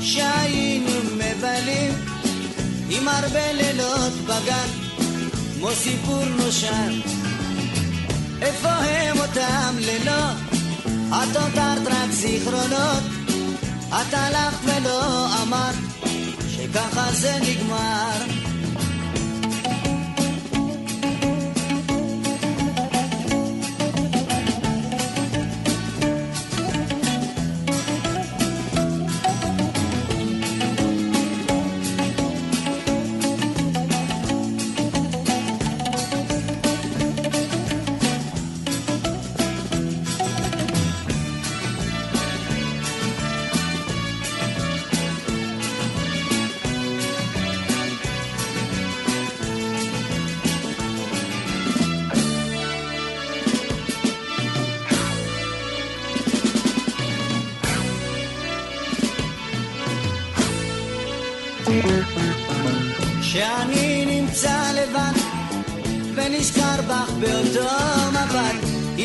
שהיינו 0.00 0.90
מבלים 1.14 1.92
עם 2.90 3.08
הרבה 3.08 3.52
לילות 3.52 4.12
בגן, 4.12 4.68
כמו 5.58 5.70
סיפור 5.70 6.24
נושן. 6.24 7.00
איפה 8.42 8.68
הם 8.68 9.18
אותם 9.18 9.74
לילות? 9.78 10.36
את 11.08 11.36
הותרת 11.36 11.86
רק 11.86 12.10
זיכרונות. 12.10 13.17
את 13.88 14.14
הלכת 14.14 14.58
ולא 14.64 15.26
אמרת 15.42 15.74
שככה 16.48 17.12
זה 17.12 17.38
נגמר. 17.42 18.47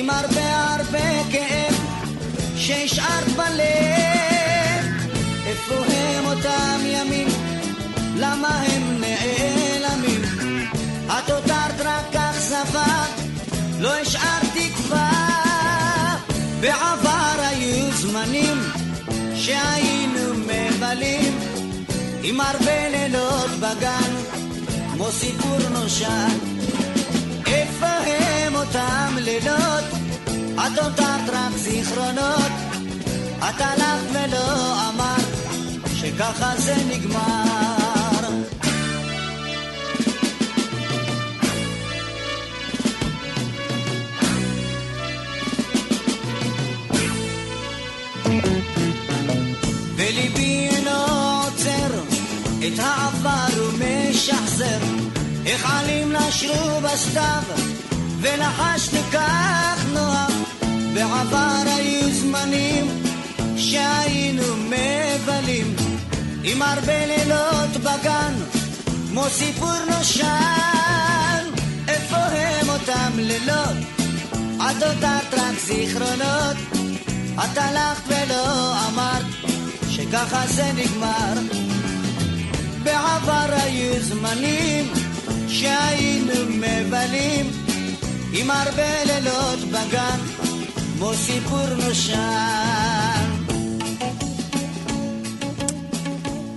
עם 0.03 0.09
הרבה 0.09 0.73
הרבה 0.73 1.23
כאב 1.31 1.75
שהשארת 2.55 3.27
בלב 3.35 4.85
איפה 5.45 5.75
הם 5.75 6.25
אותם 6.25 6.79
ימים? 6.85 7.27
למה 8.17 8.47
הם 8.47 9.01
נעלמים? 9.01 10.21
את 11.07 11.29
הותרת 11.29 11.81
רק 11.85 12.15
אכזבה 12.15 13.05
לא 13.79 13.93
השארת 13.93 14.43
תקווה 14.53 15.11
בעבר 16.59 17.35
היו 17.37 17.91
זמנים 17.91 18.57
שהיינו 19.35 20.33
מבלים 20.33 21.39
עם 22.23 22.41
הרבה 22.41 22.89
לילות 22.89 23.49
בגן, 23.49 24.15
כמו 24.93 25.11
סיפור 25.11 25.57
נושן. 25.71 26.37
איפה 27.47 27.85
הם 27.87 28.22
אותם 28.63 29.15
לילות? 29.19 29.83
את 30.55 30.79
הותרת 30.79 31.29
רק 31.29 31.57
זיכרונות. 31.57 32.51
את 33.37 33.61
הלכת 33.61 34.05
ולא 34.11 34.89
אמרת 34.89 35.25
שככה 35.95 36.53
זה 36.57 36.75
נגמר. 36.89 38.29
וליבי 49.95 50.69
אינו 50.71 50.91
עוצר 51.45 52.03
את 52.59 52.79
העבר 52.79 53.63
ומשחזר 53.63 54.79
איך 55.45 55.65
עלים 55.71 56.11
נשרו 56.11 56.81
בסתיו 56.81 57.43
ולחשנו 58.23 58.99
כך 59.11 59.85
נוח 59.93 60.31
בעבר 60.93 61.63
היו 61.65 62.11
זמנים 62.11 63.03
שהיינו 63.57 64.43
מבלים. 64.55 65.75
עם 66.43 66.61
הרבה 66.61 67.05
לילות 67.05 67.69
בגן 67.77 68.33
כמו 69.09 69.23
סיפור 69.29 69.75
נושן 69.97 71.43
איפה 71.87 72.15
הם 72.15 72.69
אותם 72.69 73.11
לילות? 73.15 73.77
את 74.55 74.83
הותרת 74.83 75.33
רק 75.33 75.59
זיכרונות 75.65 76.57
את 77.35 77.57
הלכת 77.57 78.03
ולא 78.07 78.75
אמרת 78.87 79.25
שככה 79.89 80.47
זה 80.47 80.71
נגמר. 80.75 81.33
בעבר 82.83 83.55
היו 83.63 84.01
זמנים 84.01 84.93
שהיינו 85.47 86.33
מבלים 86.49 87.62
עם 88.35 88.51
הרבה 88.51 89.03
לילות 89.05 89.59
בגן 89.59 90.17
כמו 90.97 91.13
סיפור 91.13 91.65
נושן 91.87 93.43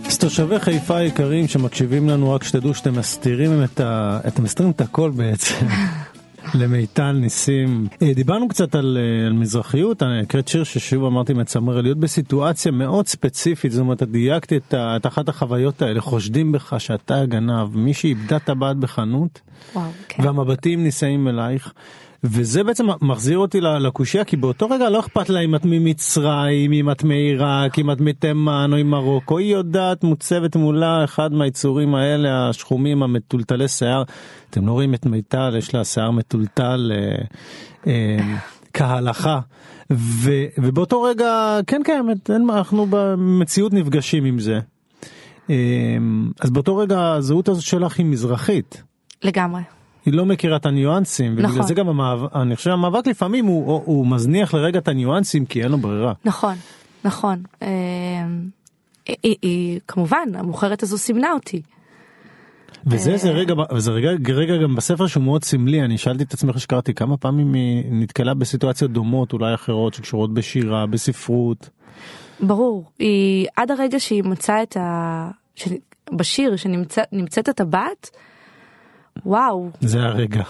אז 0.06 0.18
תושבי 0.18 0.60
חיפה 0.60 0.96
היקרים 0.96 1.48
שמקשיבים 1.48 2.08
לנו 2.08 2.32
רק 2.32 2.44
שתדעו 2.44 2.74
שאתם 2.74 2.98
מסתירים 2.98 3.64
את 3.64 3.80
ה... 3.80 4.18
אתם 4.28 4.42
מסתירים 4.42 4.72
את 4.72 4.80
הכל 4.80 5.10
בעצם. 5.10 5.66
למיטל 6.58 7.12
ניסים. 7.12 7.86
אה, 8.02 8.14
דיברנו 8.14 8.48
קצת 8.48 8.74
על, 8.74 8.98
אה, 9.00 9.26
על 9.26 9.32
מזרחיות, 9.32 10.02
אני 10.02 10.20
הקראת 10.20 10.48
שיר 10.48 10.64
ששוב 10.64 11.04
אמרתי 11.04 11.32
מצמרר, 11.32 11.80
להיות 11.80 11.98
בסיטואציה 11.98 12.72
מאוד 12.72 13.06
ספציפית, 13.06 13.72
זאת 13.72 13.80
אומרת, 13.80 14.02
את 14.02 14.10
דייקתי 14.10 14.56
את, 14.56 14.74
את 14.74 15.06
אחת 15.06 15.28
החוויות 15.28 15.82
האלה, 15.82 16.00
חושדים 16.00 16.52
בך 16.52 16.74
שאתה 16.78 17.20
הגנב, 17.20 17.76
מי 17.76 17.94
שאיבדה 17.94 18.38
טבעת 18.38 18.76
בחנות, 18.76 19.40
וואו, 19.74 19.90
כן. 20.08 20.24
והמבטים 20.24 20.82
נישאים 20.82 21.28
אלייך. 21.28 21.72
וזה 22.24 22.64
בעצם 22.64 22.86
מחזיר 23.02 23.38
אותי 23.38 23.60
לקושייה 23.60 24.24
כי 24.24 24.36
באותו 24.36 24.70
רגע 24.70 24.90
לא 24.90 25.00
אכפת 25.00 25.28
לה 25.28 25.40
אם 25.40 25.54
את 25.54 25.60
ממצרים 25.64 26.72
אם 26.72 26.90
את 26.90 27.04
מעיראק 27.04 27.78
אם 27.78 27.90
את 27.90 28.00
מתימן 28.00 28.70
או 28.72 28.76
עם 28.76 28.90
מרוקו 28.90 29.38
היא 29.38 29.52
יודעת 29.52 30.04
מוצבת 30.04 30.56
מולה 30.56 31.04
אחד 31.04 31.32
מהיצורים 31.32 31.94
האלה 31.94 32.48
השחומים 32.48 33.02
המטולטלי 33.02 33.68
שיער 33.68 34.02
אתם 34.50 34.66
לא 34.66 34.72
רואים 34.72 34.94
את 34.94 35.06
מיטל 35.06 35.54
יש 35.58 35.74
לה 35.74 35.84
שיער 35.84 36.10
מטולטל 36.10 36.92
אה, 36.94 37.24
אה, 37.86 38.36
כהלכה 38.72 39.40
ו, 39.92 40.30
ובאותו 40.58 41.02
רגע 41.02 41.58
כן 41.66 41.80
קיימת 41.84 42.30
אין 42.30 42.46
מה, 42.46 42.58
אנחנו 42.58 42.86
במציאות 42.90 43.72
נפגשים 43.72 44.24
עם 44.24 44.38
זה. 44.38 44.60
אה, 45.50 45.54
אז 46.40 46.50
באותו 46.50 46.76
רגע 46.76 47.12
הזהות 47.12 47.48
הזאת 47.48 47.64
שלך 47.64 47.98
היא 47.98 48.06
מזרחית. 48.06 48.82
לגמרי. 49.22 49.75
היא 50.06 50.14
לא 50.14 50.26
מכירה 50.26 50.56
את 50.56 50.66
הניואנסים, 50.66 51.32
ובגלל 51.32 51.50
נכון. 51.50 51.62
זה 51.62 51.74
גם 51.74 51.88
המאבק, 51.88 52.36
אני 52.36 52.56
חושב 52.56 52.70
המאבק 52.70 53.06
לפעמים 53.06 53.46
הוא, 53.46 53.82
הוא 53.84 54.06
מזניח 54.06 54.54
לרגע 54.54 54.78
את 54.78 54.88
הניואנסים 54.88 55.46
כי 55.46 55.62
אין 55.62 55.70
לו 55.70 55.78
ברירה. 55.78 56.12
נכון, 56.24 56.54
נכון. 57.04 57.42
אה, 57.62 57.68
היא, 59.06 59.16
היא, 59.22 59.36
היא 59.42 59.80
כמובן, 59.88 60.28
המוכרת 60.34 60.82
הזו 60.82 60.98
סימנה 60.98 61.32
אותי. 61.32 61.62
וזה 62.86 63.16
זה 63.16 63.30
רגע, 63.30 63.54
וזה 63.74 63.90
רגע, 63.90 64.10
רגע 64.34 64.56
גם 64.62 64.74
בספר 64.76 65.06
שהוא 65.06 65.22
מאוד 65.24 65.44
סמלי, 65.44 65.82
אני 65.82 65.98
שאלתי 65.98 66.24
את 66.24 66.34
עצמי 66.34 66.50
אחרי 66.50 66.60
שקראתי 66.60 66.94
כמה 66.94 67.16
פעמים 67.16 67.52
היא 67.52 67.84
נתקלה 67.90 68.34
בסיטואציות 68.34 68.92
דומות 68.92 69.32
אולי 69.32 69.54
אחרות 69.54 69.94
שקשורות 69.94 70.34
בשירה, 70.34 70.86
בספרות. 70.86 71.68
ברור, 72.40 72.84
היא 72.98 73.46
עד 73.56 73.70
הרגע 73.70 74.00
שהיא 74.00 74.22
מצאה 74.22 74.62
את 74.62 74.76
ה... 74.76 75.30
ש... 75.54 75.68
בשיר 76.12 76.56
שנמצאת 76.56 77.48
הטבעת, 77.48 78.10
וואו, 79.24 79.70
זה 79.80 79.98
הרגע. 80.02 80.42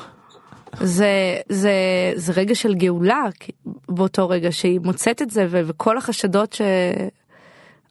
זה, 0.80 1.40
זה, 1.48 1.72
זה 2.14 2.32
רגע 2.36 2.54
של 2.54 2.74
גאולה 2.74 3.22
באותו 3.88 4.28
רגע 4.28 4.52
שהיא 4.52 4.80
מוצאת 4.80 5.22
את 5.22 5.30
זה 5.30 5.46
ו- 5.50 5.60
וכל 5.66 5.98
החשדות 5.98 6.52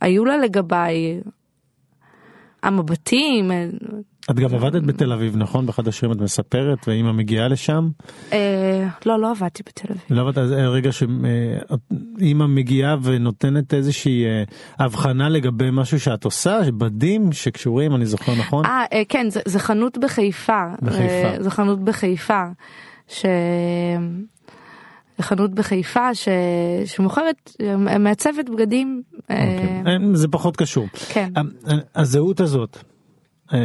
שהיו 0.02 0.26
לה 0.26 0.38
לגביי, 0.38 1.22
המבטים, 2.64 3.52
את 4.32 4.36
גם 4.36 4.56
עבדת 4.56 4.84
בתל 4.84 5.14
אביב 5.14 5.38
נכון? 5.38 5.66
באחד 5.66 5.88
השירים 5.88 6.16
את 6.16 6.22
מספרת 6.22 6.88
ואמא 6.88 7.12
מגיעה 7.12 7.48
לשם. 7.48 7.90
אה, 8.34 8.88
לא, 9.06 9.20
לא 9.20 9.32
עבדתי 9.32 9.64
בתל 9.66 9.88
אביב. 9.92 10.02
לא 10.10 10.22
עבדת 10.22 10.48
זה 10.48 10.68
רגע 10.68 10.92
שאמא 10.92 12.48
מגיעה 12.48 12.96
ונותנת 13.04 13.74
איזושהי 13.74 14.26
אה, 14.26 14.44
הבחנה 14.80 15.30
לגבי 15.30 15.70
משהו 15.72 16.00
שאת 16.00 16.24
עושה, 16.24 16.60
בדים 16.78 17.32
שקשורים 17.32 17.96
אני 17.96 18.06
זוכר 18.06 18.36
נכון? 18.40 18.66
אה, 18.66 18.84
אה, 18.94 19.02
כן, 19.10 19.28
זה, 19.46 19.60
חנות 19.60 19.98
בחיפה. 19.98 20.64
בחיפה. 20.82 21.04
אה, 21.04 21.36
זה 21.40 21.52
חנות 21.52 21.84
בחיפה. 21.84 22.44
ש... 23.08 23.26
חנות 25.22 25.54
בחיפה 25.54 26.16
ש... 26.16 26.28
שמוכרת, 26.86 27.52
אה, 27.62 27.98
מעצבת 27.98 28.50
בגדים. 28.50 29.02
אה, 29.32 29.44
אוקיי. 29.44 29.94
אה, 29.94 29.98
זה 30.14 30.28
פחות 30.28 30.58
קשור. 30.58 30.88
כן. 31.10 31.30
הזהות 31.96 32.40
הזאת. 32.40 32.95
אה, 33.54 33.60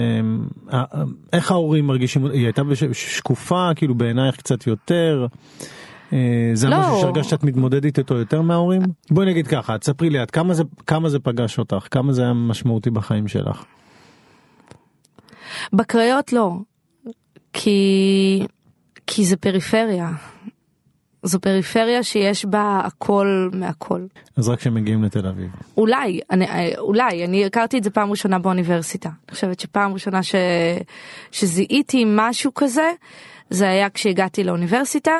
איך 1.33 1.51
ההורים 1.51 1.87
מרגישים 1.87 2.27
היא 2.27 2.45
הייתה 2.45 2.63
שקופה 2.93 3.71
כאילו 3.77 3.95
בעינייך 3.95 4.37
קצת 4.37 4.67
יותר. 4.67 5.27
אה, 6.13 6.51
זה 6.55 6.69
לא. 6.69 6.81
משהו 6.81 7.01
שהרגשת 7.01 7.31
שאת 7.31 7.45
מתמודדת 7.45 7.99
איתו 7.99 8.15
יותר 8.15 8.43
מההורים? 8.43 8.83
בואי 9.11 9.27
נגיד 9.27 9.47
ככה 9.47 9.79
תספרי 9.79 10.11
לי 10.11 10.19
עד 10.19 10.31
כמה 10.31 10.55
זה 10.55 10.63
כמה 10.87 11.09
זה 11.09 11.19
פגש 11.19 11.59
אותך 11.59 11.87
כמה 11.91 12.13
זה 12.13 12.23
היה 12.23 12.33
משמעותי 12.33 12.91
בחיים 12.91 13.29
שלך. 13.29 13.65
בקריות 15.73 16.33
לא, 16.33 16.53
כי, 17.53 18.47
כי 19.07 19.25
זה 19.25 19.37
פריפריה. 19.37 20.11
זו 21.23 21.41
פריפריה 21.41 22.03
שיש 22.03 22.45
בה 22.45 22.81
הכל 22.85 23.49
מהכל. 23.53 24.01
אז 24.37 24.49
רק 24.49 24.59
כשמגיעים 24.59 25.05
לתל 25.05 25.27
אביב. 25.27 25.51
אולי, 25.77 26.21
אני, 26.31 26.47
אולי, 26.79 27.25
אני 27.25 27.45
הכרתי 27.45 27.79
את 27.79 27.85
זה 27.85 27.91
פעם 27.91 28.11
ראשונה 28.11 28.39
באוניברסיטה. 28.39 29.09
אני 29.09 29.35
חושבת 29.35 29.61
שפעם 29.61 29.93
ראשונה 29.93 30.23
ש, 30.23 30.35
שזיהיתי 31.31 32.05
משהו 32.07 32.55
כזה, 32.55 32.93
זה 33.51 33.69
היה 33.69 33.91
כשהגעתי 33.91 34.45
לאוניברסיטה. 34.45 35.13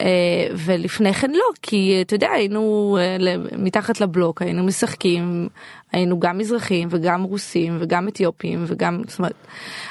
אה, 0.00 0.06
ולפני 0.54 1.14
כן 1.14 1.30
לא, 1.30 1.44
כי 1.62 1.98
אתה 2.00 2.14
יודע, 2.14 2.30
היינו 2.30 2.96
אה, 3.00 3.16
מתחת 3.58 4.00
לבלוק, 4.00 4.42
היינו 4.42 4.64
משחקים, 4.64 5.48
היינו 5.92 6.20
גם 6.20 6.38
מזרחים 6.38 6.88
וגם 6.90 7.22
רוסים 7.22 7.76
וגם 7.80 8.08
אתיופים 8.08 8.64
וגם, 8.66 9.02
זאת 9.08 9.18
אומרת, 9.18 9.34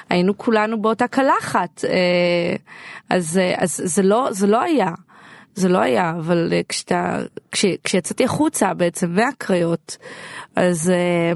היינו 0.10 0.38
כולנו 0.38 0.82
באותה 0.82 1.08
קלחת, 1.08 1.86
אה, 1.86 2.56
אז, 3.10 3.38
אה, 3.38 3.56
אז 3.58 3.82
זה 3.86 4.04
לא, 4.04 4.28
זה 4.32 4.48
לא 4.48 4.62
היה. 4.62 4.92
זה 5.56 5.70
לא 5.70 5.80
היה, 5.80 6.14
אבל 6.20 6.50
אה, 6.52 6.62
כשאתה, 6.70 7.20
כש, 7.52 7.66
כשיצאתי 7.84 8.26
החוצה 8.26 8.74
בעצם 8.74 9.12
מהקריות, 9.12 9.98
אז 10.56 10.90
אה, 10.90 11.32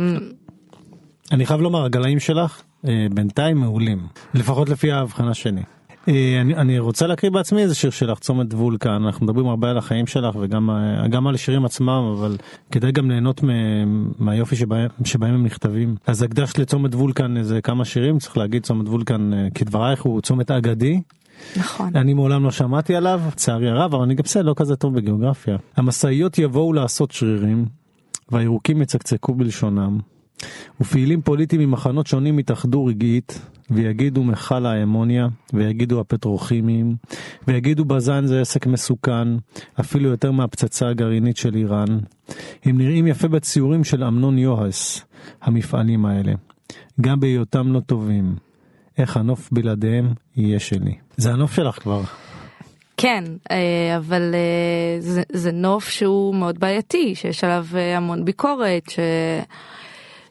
אני 1.31 1.45
חייב 1.45 1.61
לומר 1.61 1.85
הגלאים 1.85 2.19
שלך 2.19 2.61
אה, 2.87 3.07
בינתיים 3.13 3.57
מעולים 3.57 4.07
לפחות 4.33 4.69
לפי 4.69 4.91
ההבחנה 4.91 5.33
שלי. 5.33 5.61
אה, 6.07 6.41
אני, 6.41 6.55
אני 6.55 6.79
רוצה 6.79 7.07
להקריא 7.07 7.31
בעצמי 7.31 7.61
איזה 7.61 7.75
שיר 7.75 7.89
שלך 7.89 8.19
צומת 8.19 8.53
וולקן. 8.53 8.89
אנחנו 8.89 9.25
מדברים 9.25 9.47
הרבה 9.47 9.69
על 9.69 9.77
החיים 9.77 10.07
שלך 10.07 10.35
וגם 10.35 10.69
גם 11.09 11.27
על 11.27 11.35
השירים 11.35 11.65
עצמם 11.65 12.13
אבל 12.17 12.37
כדאי 12.71 12.91
גם 12.91 13.11
ליהנות 13.11 13.43
מ- 13.43 14.07
מהיופי 14.25 14.55
שבהם, 14.55 14.89
שבהם 15.05 15.33
הם 15.33 15.45
נכתבים. 15.45 15.95
אז 16.07 16.23
הקדשת 16.23 16.57
לצומת 16.57 16.95
וולקן 16.95 17.37
איזה 17.37 17.61
כמה 17.61 17.85
שירים? 17.85 18.19
צריך 18.19 18.37
להגיד 18.37 18.63
צומת 18.63 18.87
וולקן 18.87 19.31
כדברייך 19.55 20.01
הוא 20.01 20.21
צומת 20.21 20.51
אגדי 20.51 21.01
נכון. 21.57 21.95
אני 21.95 22.13
מעולם 22.13 22.43
לא 22.43 22.51
שמעתי 22.51 22.95
עליו, 22.95 23.21
לצערי 23.27 23.69
הרב, 23.69 23.95
אבל 23.95 24.03
אני 24.03 24.15
גם 24.15 24.23
בסדר, 24.23 24.43
לא 24.43 24.53
כזה 24.57 24.75
טוב 24.75 24.95
בגיאוגרפיה. 24.95 25.57
המשאיות 25.77 26.37
יבואו 26.37 26.73
לעשות 26.73 27.11
שרירים, 27.11 27.65
והירוקים 28.31 28.81
יצקצקו 28.81 29.33
בלשונם. 29.33 29.99
ופעילים 30.81 31.21
פוליטיים 31.21 31.61
ממחנות 31.61 32.07
שונים 32.07 32.39
יתאחדו 32.39 32.85
רגעית, 32.85 33.41
ויגידו 33.71 34.23
מכל 34.23 34.65
האמוניה, 34.65 35.27
ויגידו 35.53 35.99
הפטרוכימיים, 35.99 36.95
ויגידו 37.47 37.85
בז"ן 37.85 38.25
זה 38.27 38.41
עסק 38.41 38.67
מסוכן, 38.67 39.27
אפילו 39.79 40.09
יותר 40.09 40.31
מהפצצה 40.31 40.87
הגרעינית 40.87 41.37
של 41.37 41.55
איראן. 41.55 41.99
הם 42.63 42.77
נראים 42.77 43.07
יפה 43.07 43.27
בציורים 43.27 43.83
של 43.83 44.03
אמנון 44.03 44.37
יוהס, 44.37 45.05
המפעלים 45.41 46.05
האלה. 46.05 46.33
גם 47.01 47.19
בהיותם 47.19 47.73
לא 47.73 47.79
טובים. 47.79 48.35
איך 48.97 49.17
הנוף 49.17 49.49
בלעדיהם 49.51 50.13
יהיה 50.37 50.59
שלי. 50.59 50.95
זה 51.17 51.31
הנוף 51.31 51.53
שלך 51.53 51.75
כבר. 51.75 52.01
כן, 52.97 53.23
אה, 53.51 53.97
אבל 53.97 54.35
אה, 54.35 55.01
זה, 55.01 55.21
זה 55.31 55.51
נוף 55.51 55.89
שהוא 55.89 56.35
מאוד 56.35 56.59
בעייתי, 56.59 57.15
שיש 57.15 57.43
עליו 57.43 57.65
אה, 57.75 57.97
המון 57.97 58.25
ביקורת, 58.25 58.89
ש, 58.89 58.99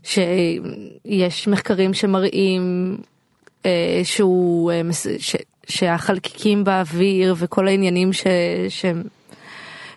שיש 0.03 1.49
מחקרים 1.49 1.95
שמראים 1.95 2.97
שהוא, 4.05 4.73
ש, 5.19 5.37
שהחלקיקים 5.67 6.65
באוויר 6.65 7.35
וכל 7.39 7.69
העניינים 7.69 8.13
ש, 8.13 8.27
ש, 8.69 8.85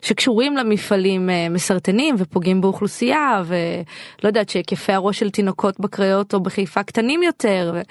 שקשורים 0.01 0.57
למפעלים 0.57 1.29
מסרטנים 1.49 2.15
ופוגעים 2.19 2.61
באוכלוסייה 2.61 3.43
ולא 3.45 4.27
יודעת 4.29 4.49
שהיקפי 4.49 4.93
הראש 4.93 5.19
של 5.19 5.29
תינוקות 5.29 5.79
בקריות 5.79 6.33
או 6.33 6.39
בחיפה 6.39 6.83
קטנים 6.83 7.23
יותר. 7.23 7.71
ו... 7.75 7.81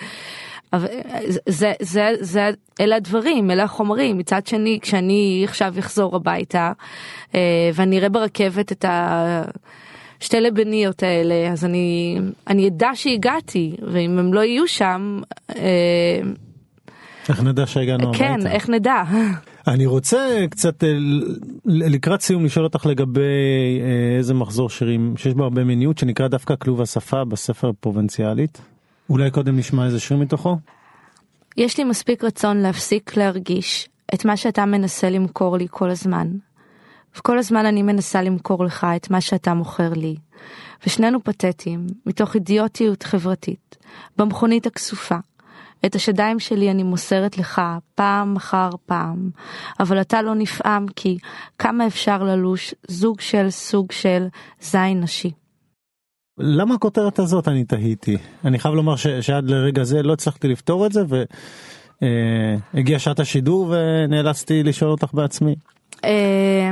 אה, 0.83 1.19
זה, 1.47 1.73
זה, 1.83 2.11
זה, 2.21 2.51
אלה 2.81 2.97
הדברים, 2.97 3.51
אלה 3.51 3.63
החומרים. 3.63 4.19
מצד 4.19 4.47
שני, 4.47 4.79
כשאני 4.83 5.43
עכשיו 5.49 5.75
אחזור 5.79 6.17
הביתה 6.17 6.73
אה, 7.35 7.71
ואני 7.75 7.99
אראה 7.99 8.09
ברכבת 8.09 8.73
את 8.73 8.85
השתי 8.89 10.41
לבניות 10.41 11.03
האלה, 11.03 11.53
אז 11.53 11.65
אני, 11.65 12.19
אני 12.49 12.69
אדע 12.69 12.91
שהגעתי, 12.95 13.77
ואם 13.83 14.19
הם 14.19 14.35
לא 14.35 14.41
יהיו 14.41 14.69
שם, 14.69 15.21
אה, 15.57 16.21
איך 17.29 17.43
נדע 17.43 17.67
שהגענו 17.67 18.13
כן, 18.15 18.33
הביתה? 18.33 18.51
איך 18.51 18.69
נדע? 18.69 19.03
אני 19.67 19.87
רוצה 19.87 20.45
קצת 20.51 20.85
לקראת 21.67 22.21
סיום 22.21 22.45
לשאול 22.45 22.65
אותך 22.65 22.87
לגבי 22.87 23.81
איזה 24.19 24.35
מחזור 24.35 24.71
שירים 24.71 25.15
שיש 25.17 25.35
בו 25.35 25.43
הרבה 25.43 25.65
מיניות 25.65 25.99
שנקרא 25.99 26.29
דווקא 26.29 26.55
כלוב 26.57 26.81
השפה 26.81 27.25
בספר 27.25 27.71
פרובנציאלית. 27.81 28.74
אולי 29.11 29.31
קודם 29.31 29.57
נשמע 29.57 29.87
איזה 29.87 30.01
שיר 30.01 30.17
מתוכו? 30.17 30.57
יש 31.57 31.79
לי 31.79 31.85
מספיק 31.85 32.25
רצון 32.25 32.57
להפסיק 32.57 33.17
להרגיש 33.17 33.89
את 34.15 34.25
מה 34.25 34.37
שאתה 34.37 34.65
מנסה 34.65 35.11
למכור 35.11 35.57
לי 35.57 35.67
כל 35.71 35.91
הזמן. 35.91 36.29
וכל 37.19 37.39
הזמן 37.39 37.67
אני 37.67 37.83
מנסה 37.83 38.23
למכור 38.23 38.65
לך 38.65 38.87
את 38.97 39.11
מה 39.11 39.21
שאתה 39.21 39.55
מוכר 39.55 39.93
לי. 39.93 40.17
ושנינו 40.87 41.25
פתטיים, 41.25 41.87
מתוך 42.07 42.35
אידיוטיות 42.35 43.03
חברתית, 43.03 43.77
במכונית 44.19 44.67
הכסופה. 44.67 45.17
את 45.87 45.95
השדיים 45.95 46.41
שלי 46.41 46.71
אני 46.71 46.83
מוסרת 46.83 47.39
לך 47.39 47.63
פעם 47.95 48.37
אחר 48.37 48.71
פעם, 48.87 49.31
אבל 49.81 50.01
אתה 50.01 50.23
לא 50.23 50.35
נפעם 50.35 50.87
כי 50.97 51.19
כמה 51.59 51.87
אפשר 51.87 52.23
ללוש 52.23 52.75
זוג 52.89 53.21
של 53.21 53.51
סוג 53.51 53.93
של 53.93 54.27
זין 54.61 55.01
נשי. 55.01 55.31
למה 56.39 56.75
הכותרת 56.75 57.19
הזאת 57.19 57.49
אני 57.49 57.65
תהיתי 57.65 58.17
אני 58.45 58.59
חייב 58.59 58.75
לומר 58.75 58.97
ש, 58.97 59.07
שעד 59.07 59.51
לרגע 59.51 59.85
זה 59.85 60.03
לא 60.03 60.13
הצלחתי 60.13 60.49
לפתור 60.49 60.87
את 60.87 60.93
זה 60.93 61.01
אה, 62.03 62.57
הגיע 62.75 62.99
שעת 62.99 63.21
השידור 63.21 63.75
ונאלצתי 63.75 64.63
לשאול 64.63 64.91
אותך 64.91 65.15
בעצמי. 65.15 65.55
אה, 66.05 66.71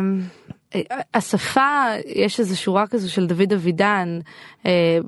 השפה, 1.15 1.85
יש 2.07 2.41
איזו 2.41 2.61
שורה 2.61 2.87
כזו 2.87 3.13
של 3.13 3.27
דוד 3.27 3.53
אבידן 3.53 4.19
אה, 4.67 4.99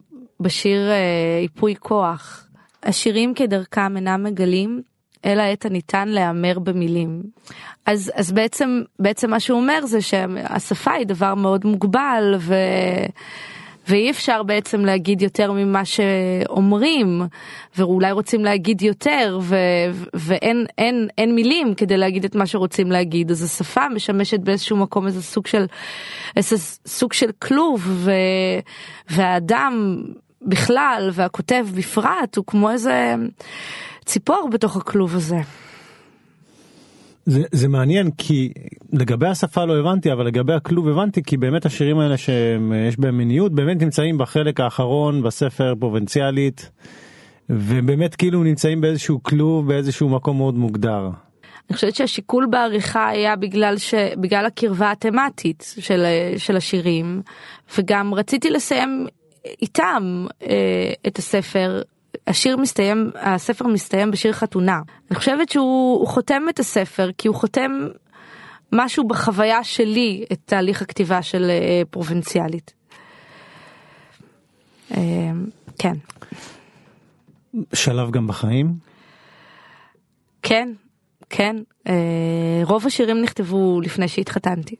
בשיר 0.40 0.90
אה, 0.90 1.38
ייפוי 1.42 1.74
כוח. 1.78 2.46
השירים 2.82 3.34
כדרכם 3.34 3.96
אינם 3.96 4.22
מגלים, 4.22 4.82
אלא 5.24 5.42
את 5.52 5.64
הניתן 5.64 6.08
להיאמר 6.08 6.58
במילים. 6.58 7.22
אז, 7.86 8.12
אז 8.14 8.32
בעצם, 8.32 8.82
בעצם 8.98 9.30
מה 9.30 9.40
שהוא 9.40 9.60
אומר 9.60 9.86
זה 9.86 10.00
שהשפה 10.00 10.92
היא 10.92 11.06
דבר 11.06 11.34
מאוד 11.34 11.66
מוגבל 11.66 12.34
ו... 12.38 12.54
ואי 13.88 14.10
אפשר 14.10 14.42
בעצם 14.42 14.84
להגיד 14.84 15.22
יותר 15.22 15.52
ממה 15.52 15.84
שאומרים, 15.84 17.22
ואולי 17.78 18.12
רוצים 18.12 18.44
להגיד 18.44 18.82
יותר, 18.82 19.38
ו- 19.42 19.56
ואין 20.14 20.66
אין, 20.78 21.08
אין 21.18 21.34
מילים 21.34 21.74
כדי 21.74 21.96
להגיד 21.96 22.24
את 22.24 22.34
מה 22.34 22.46
שרוצים 22.46 22.92
להגיד, 22.92 23.30
אז 23.30 23.42
השפה 23.42 23.88
משמשת 23.88 24.40
באיזשהו 24.40 24.76
מקום 24.76 25.06
איזה 25.06 25.22
סוג 25.22 25.46
של, 25.46 25.66
איזה 26.36 26.56
סוג 26.86 27.12
של 27.12 27.30
כלוב, 27.38 27.82
ו- 27.86 28.10
והאדם 29.10 30.02
בכלל, 30.42 31.10
והכותב 31.12 31.66
בפרט, 31.74 32.36
הוא 32.36 32.44
כמו 32.46 32.70
איזה 32.70 33.14
ציפור 34.04 34.48
בתוך 34.52 34.76
הכלוב 34.76 35.14
הזה. 35.14 35.40
זה, 37.26 37.42
זה 37.52 37.68
מעניין 37.68 38.10
כי 38.18 38.52
לגבי 38.92 39.26
השפה 39.26 39.64
לא 39.64 39.78
הבנתי 39.78 40.12
אבל 40.12 40.26
לגבי 40.26 40.52
הכלוב 40.52 40.88
הבנתי 40.88 41.22
כי 41.22 41.36
באמת 41.36 41.66
השירים 41.66 41.98
האלה 41.98 42.16
שיש 42.16 42.98
בהם 42.98 43.18
מיניות 43.18 43.52
באמת 43.52 43.82
נמצאים 43.82 44.18
בחלק 44.18 44.60
האחרון 44.60 45.22
בספר 45.22 45.74
פרובינציאלית 45.80 46.70
ובאמת 47.50 48.14
כאילו 48.14 48.42
נמצאים 48.42 48.80
באיזשהו 48.80 49.22
כלוב 49.22 49.68
באיזשהו 49.68 50.08
מקום 50.08 50.36
מאוד 50.36 50.54
מוגדר. 50.54 51.10
אני 51.70 51.74
חושבת 51.74 51.94
שהשיקול 51.94 52.46
בעריכה 52.50 53.08
היה 53.08 53.36
בגלל 53.36 53.78
ש... 53.78 53.94
בגלל 54.20 54.46
הקרבה 54.46 54.90
התמטית 54.90 55.74
של, 55.78 56.04
של 56.36 56.56
השירים 56.56 57.22
וגם 57.78 58.14
רציתי 58.14 58.50
לסיים 58.50 59.06
איתם 59.62 60.26
אה, 60.42 60.92
את 61.06 61.18
הספר 61.18 61.82
השיר 62.26 62.56
מסתיים, 62.56 63.10
הספר 63.14 63.66
מסתיים 63.66 64.10
בשיר 64.10 64.32
חתונה. 64.32 64.80
אני 65.10 65.18
חושבת 65.18 65.48
שהוא 65.48 66.06
חותם 66.06 66.42
את 66.48 66.58
הספר 66.58 67.10
כי 67.18 67.28
הוא 67.28 67.36
חותם 67.36 67.72
משהו 68.72 69.08
בחוויה 69.08 69.64
שלי 69.64 70.24
את 70.32 70.38
תהליך 70.44 70.82
הכתיבה 70.82 71.22
של 71.22 71.50
אה, 71.50 71.82
פרובינציאלית. 71.90 72.74
אה, 74.96 75.00
כן. 75.78 75.94
שלב 77.72 78.10
גם 78.10 78.26
בחיים? 78.26 78.74
כן, 80.42 80.72
כן. 81.30 81.56
אה, 81.88 82.60
רוב 82.62 82.86
השירים 82.86 83.22
נכתבו 83.22 83.80
לפני 83.80 84.08
שהתחתנתי. 84.08 84.76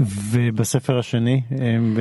ובספר 0.00 0.98
השני? 0.98 1.42
הם 1.50 1.96
ב... 1.96 2.00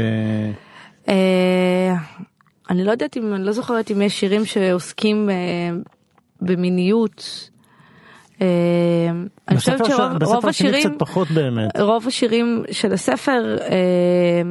אני 2.70 2.84
לא 2.84 2.92
יודעת 2.92 3.18
אם, 3.18 3.34
אני 3.34 3.46
לא 3.46 3.52
זוכרת 3.52 3.92
אם 3.92 4.02
יש 4.02 4.20
שירים 4.20 4.46
שעוסקים 4.46 5.30
אה, 5.30 5.36
במיניות. 6.42 7.50
אה, 8.42 8.48
אני 9.48 9.58
חושבת 9.58 9.86
שרוב 9.86 10.46
השירים. 10.46 10.98
רוב 11.80 12.08
השירים 12.08 12.64
של 12.72 12.94
הספר 12.94 13.58
אה, 13.62 14.42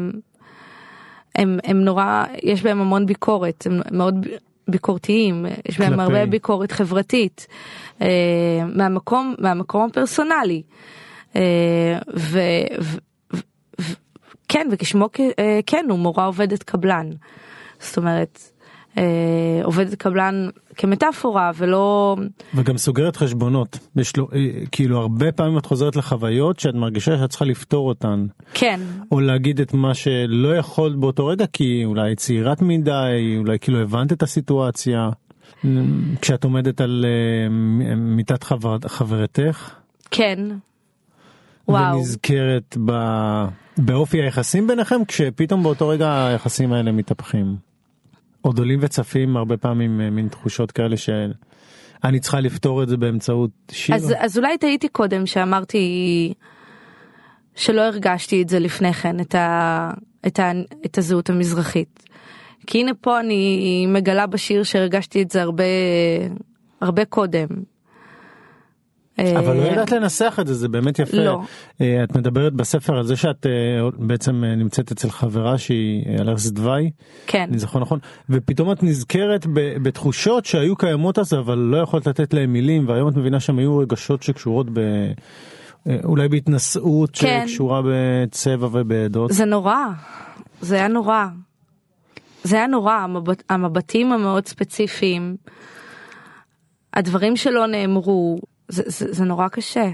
הם, 1.35 1.59
הם 1.65 1.85
נורא, 1.85 2.25
יש 2.43 2.63
בהם 2.63 2.81
המון 2.81 3.07
ביקורת, 3.07 3.67
הם 3.67 3.81
מאוד 3.91 4.27
ביקורתיים, 4.69 5.47
יש 5.69 5.79
בהם 5.79 5.91
כלפי. 5.91 6.03
הרבה 6.03 6.27
ביקורת 6.27 6.73
חברתית, 6.73 7.47
אה, 8.03 8.09
מהמקום, 8.75 9.35
מהמקום 9.39 9.89
הפרסונלי. 9.91 10.63
אה, 11.37 11.43
ו, 12.17 12.39
ו, 12.81 12.97
ו, 13.33 13.41
ו, 13.81 13.95
כן, 14.49 14.69
וכשמו 14.71 15.09
אה, 15.39 15.61
כן, 15.67 15.87
הוא 15.91 15.99
מורה 15.99 16.25
עובדת 16.25 16.63
קבלן. 16.63 17.11
זאת 17.81 17.97
אומרת, 17.97 18.39
אה, 18.99 19.61
עובדת 19.65 19.95
קבלן 19.95 20.49
כמטאפורה 20.77 21.51
ולא... 21.57 22.17
וגם 22.55 22.79
סוגרת 22.79 23.17
חשבונות. 23.17 23.79
יש 23.97 24.17
לו, 24.17 24.29
אה, 24.33 24.67
כאילו 24.73 24.99
הרבה 25.01 25.33
פעמים 25.33 25.59
את 25.59 25.67
חוזרת 25.67 25.97
לחוויות 25.97 26.61
שאת 26.61 26.75
מרגישה 26.75 27.19
שאת 27.19 27.31
צריכה 27.31 27.45
לפתור 27.45 27.89
אותן. 27.89 28.27
כן, 28.55 28.81
או 29.13 29.21
להגיד 29.21 29.61
את 29.61 29.75
מה 29.75 29.95
שלא 29.95 30.57
יכולת 30.57 30.97
באותו 30.97 31.27
רגע 31.27 31.45
כי 31.53 31.83
אולי 31.85 32.17
צעירת 32.17 32.63
מדי, 32.63 33.35
אולי 33.39 33.59
כאילו 33.59 33.81
הבנת 33.81 34.13
את 34.13 34.23
הסיטואציה. 34.23 35.11
כשאת 36.21 36.45
עומדת 36.45 36.81
על 36.81 37.05
מ- 37.51 38.17
מיטת 38.17 38.43
חבר, 38.43 38.77
חברתך. 38.87 39.71
כן. 40.11 40.39
וואו. 41.69 41.97
ונזכרת 41.97 42.77
ב... 42.85 42.93
באופי 43.79 44.23
היחסים 44.23 44.67
ביניכם 44.67 45.05
כשפתאום 45.09 45.63
באותו 45.63 45.89
רגע 45.89 46.27
היחסים 46.27 46.73
האלה 46.73 46.93
מתהפכים. 46.93 47.68
עוד 48.49 48.59
עולים 48.59 48.79
וצפים 48.83 49.37
הרבה 49.37 49.57
פעמים 49.57 50.01
אה, 50.01 50.11
מין 50.11 50.29
תחושות 50.29 50.73
כאלה 50.73 50.97
שאני 50.97 52.21
צריכה 52.21 52.41
לפתור 52.41 52.83
את 52.83 52.89
זה 52.89 52.97
באמצעות 52.97 53.51
שיר. 53.71 53.97
אז, 53.97 54.15
אז 54.19 54.39
אולי 54.39 54.59
טעיתי 54.59 54.89
קודם 54.89 55.27
שאמרתי 55.27 56.35
שלא 57.55 57.81
הרגשתי 57.81 58.43
את 58.43 58.49
זה 58.49 58.59
לפני 58.59 58.93
כן, 58.93 59.21
את, 59.21 59.35
ה, 59.35 59.91
את, 60.27 60.39
ה, 60.39 60.53
את 60.87 60.99
הזהות 60.99 61.31
המזרחית. 61.31 62.03
כי 62.67 62.81
הנה 62.81 62.95
פה 63.01 63.21
אני 63.21 63.87
מגלה 63.89 64.27
בשיר 64.27 64.63
שהרגשתי 64.63 65.23
את 65.23 65.31
זה 65.31 65.43
הרבה, 65.43 65.65
הרבה 66.81 67.05
קודם. 67.05 67.47
אבל 69.19 69.57
לא 69.57 69.63
אה, 69.63 69.73
ידעת 69.73 69.91
לנסח 69.93 70.39
את 70.41 70.47
זה, 70.47 70.55
זה 70.55 70.69
באמת 70.69 70.99
יפה. 70.99 71.17
לא. 71.17 71.41
אה, 71.81 72.05
את 72.05 72.17
מדברת 72.17 72.53
בספר 72.53 72.97
על 72.97 73.07
זה 73.07 73.17
שאת 73.17 73.47
אה, 73.47 73.51
בעצם 73.99 74.45
נמצאת 74.45 74.93
אצל 74.93 75.11
חברה 75.11 75.59
שהיא 75.59 76.05
ערש 76.19 76.47
דווי, 76.47 76.91
כן, 77.27 77.47
אני 77.49 77.59
זוכר 77.59 77.79
נכון, 77.79 77.99
ופתאום 78.31 78.73
את 78.73 78.83
נזכרת 78.83 79.47
בתחושות 79.83 80.45
שהיו 80.45 80.77
קיימות 80.77 81.19
אז 81.19 81.35
אבל 81.35 81.59
לא 81.59 81.77
יכולת 81.77 82.07
לתת 82.07 82.35
להם 82.35 82.53
מילים, 82.53 82.89
והיום 82.89 83.09
את 83.09 83.17
מבינה 83.17 83.41
שהם 83.41 83.59
היו 83.59 83.79
רגשות 83.79 84.23
שקשורות 84.23 84.67
ב... 84.73 84.81
אולי 86.05 86.29
בהתנשאות 86.29 87.11
כן. 87.13 87.45
שקשורה 87.47 87.83
בצבע 87.85 88.69
ובעדות. 88.73 89.33
זה 89.33 89.45
נורא, 89.45 89.85
זה 90.61 90.75
היה 90.77 90.89
נורא. 90.89 91.27
זה 92.45 92.57
היה 92.57 92.67
נורא, 92.67 92.93
המבט, 92.93 93.43
המבטים 93.51 94.13
המאוד 94.13 94.47
ספציפיים, 94.47 95.37
הדברים 96.95 97.37
שלא 97.37 97.67
נאמרו, 97.67 98.39
זה, 98.69 98.83
זה, 98.87 99.13
זה 99.13 99.25
נורא 99.25 99.49
קשה. 99.49 99.89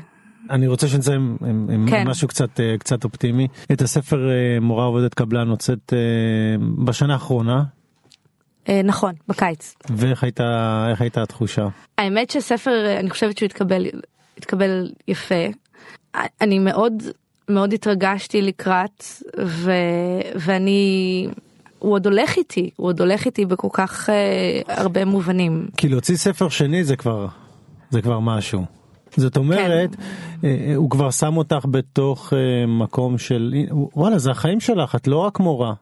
אני 0.51 0.67
רוצה 0.67 0.89
שנסיים 0.89 1.37
עם, 1.41 1.69
עם 1.73 1.87
כן. 1.91 2.09
משהו 2.09 2.29
קצת 2.29 2.61
אה, 2.61 2.79
קצת 2.79 3.05
אופטימי. 3.05 3.49
את 3.73 3.83
הספר 3.83 4.31
אה, 4.31 4.61
מורה 4.61 4.85
עובדת 4.85 5.15
קבלן 5.15 5.49
הוצאת 5.49 5.93
אה, 5.93 6.67
בשנה 6.85 7.13
האחרונה, 7.13 7.63
נכון, 8.85 9.13
בקיץ. 9.29 9.75
ואיך 9.91 10.23
הייתה 10.23 10.87
איך 10.91 11.01
הייתה 11.01 11.23
התחושה? 11.23 11.69
האמת 11.99 12.31
שספר, 12.31 12.87
אה, 12.87 13.01
אני 13.01 13.11
חושבת 13.11 13.39
שהוא 13.39 13.47
התקבל, 13.47 13.87
התקבל 14.39 14.93
יפה. 15.09 15.45
אני 16.41 16.59
מאוד 16.59 17.03
מאוד 17.49 17.73
התרגשתי 17.73 18.43
לקראת, 18.43 19.05
ו, 19.45 19.73
ואני, 20.35 21.29
הוא 21.79 21.93
עוד 21.93 22.07
הולך 22.07 22.37
איתי, 22.37 22.71
הוא 22.77 22.87
עוד 22.87 23.01
הולך 23.01 23.27
איתי 23.27 23.47
בכל 23.47 23.69
כך 23.73 24.11
אה, 24.11 24.61
הרבה 24.69 25.05
מובנים. 25.05 25.69
כי 25.77 25.89
להוציא 25.89 26.17
ספר 26.17 26.49
שני 26.49 26.85
זה 26.85 26.97
כבר 26.97 27.27
זה 27.95 28.03
כבר 28.03 28.21
משהו. 28.21 28.65
זאת 29.17 29.37
אומרת, 29.37 29.97
כן. 29.97 30.49
אה, 30.49 30.73
הוא 30.77 30.91
כבר 30.91 31.11
שם 31.11 31.37
אותך 31.37 31.67
בתוך 31.71 32.33
אה, 32.33 32.67
מקום 32.67 33.19
של 33.19 33.55
וואלה 33.71 34.19
זה 34.19 34.31
החיים 34.31 34.61
שלך 34.61 34.95
את 34.95 35.07
לא 35.07 35.19
רק 35.19 35.41
מורה 35.41 35.75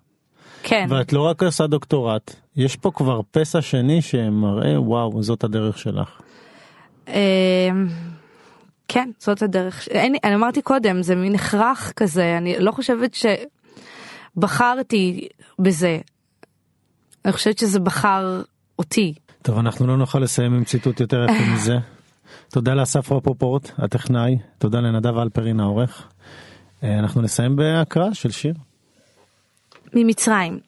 כן, 0.62 0.86
ואת 0.90 1.12
לא 1.12 1.22
רק 1.22 1.42
עושה 1.42 1.66
דוקטורט 1.66 2.34
יש 2.56 2.76
פה 2.76 2.90
כבר 2.94 3.20
פסע 3.30 3.62
שני 3.62 4.02
שמראה 4.02 4.80
וואו 4.80 5.22
זאת 5.22 5.44
הדרך 5.44 5.78
שלך. 5.78 6.20
אה, 7.08 7.70
כן, 8.88 9.10
זאת 9.18 9.42
הדרך. 9.42 9.88
אין, 9.88 10.14
אני 10.24 10.34
אמרתי 10.34 10.62
קודם, 10.62 11.02
זה 11.02 11.14
מין 11.14 11.34
הכרח 11.34 11.92
כזה, 11.96 12.38
אני 12.38 12.58
לא 12.58 12.72
חושבת 12.72 13.16
שבחרתי 14.36 15.28
בזה. 15.58 15.98
אני 17.24 17.32
חושבת 17.32 17.58
שזה 17.58 17.80
בחר 17.80 18.42
אותי. 18.78 19.14
טוב 19.42 19.58
אנחנו 19.58 19.86
לא 19.86 19.96
נוכל 19.96 20.18
לסיים 20.18 20.54
עם 20.54 20.64
ציטוט 20.64 21.00
יותר 21.00 21.24
יפה 21.24 21.52
מזה. 21.54 21.78
תודה 22.52 22.74
לאסף 22.74 23.12
רפופורט 23.12 23.70
הטכנאי 23.78 24.38
תודה 24.58 24.80
לנדב 24.80 25.18
אלפרין 25.18 25.60
העורך. 25.60 26.08
אה, 26.82 26.98
אנחנו 26.98 27.22
נסיים 27.22 27.56
בהקראה 27.56 28.14
של 28.14 28.30
שיר. 28.30 28.54
ממצרים. 29.94 30.58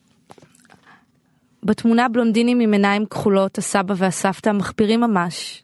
בתמונה 1.62 2.08
בלונדינים 2.08 2.60
עם 2.60 2.72
עיניים 2.72 3.06
כחולות, 3.06 3.58
הסבא 3.58 3.94
והסבתא 3.96 4.50
מחפירים 4.50 5.00
ממש. 5.00 5.62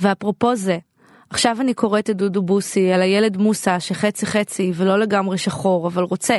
ואפרופו 0.00 0.56
זה, 0.56 0.78
עכשיו 1.30 1.56
אני 1.60 1.74
קוראת 1.74 2.10
את 2.10 2.16
דודו 2.16 2.42
בוסי 2.42 2.92
על 2.92 3.02
הילד 3.02 3.36
מוסא 3.36 3.78
שחצי 3.78 4.26
חצי 4.26 4.72
ולא 4.74 4.98
לגמרי 4.98 5.38
שחור, 5.38 5.88
אבל 5.88 6.02
רוצה. 6.02 6.36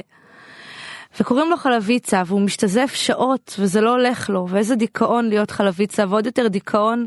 וקוראים 1.19 1.49
לו 1.49 1.57
חלביצה 1.57 2.23
והוא 2.25 2.41
משתזף 2.41 2.91
שעות 2.93 3.55
וזה 3.59 3.82
לא 3.82 3.91
הולך 3.91 4.30
לו, 4.30 4.47
ואיזה 4.49 4.75
דיכאון 4.75 5.30
להיות 5.30 5.51
חלביצה, 5.51 6.03
ועוד 6.09 6.25
יותר 6.25 6.47
דיכאון 6.47 7.05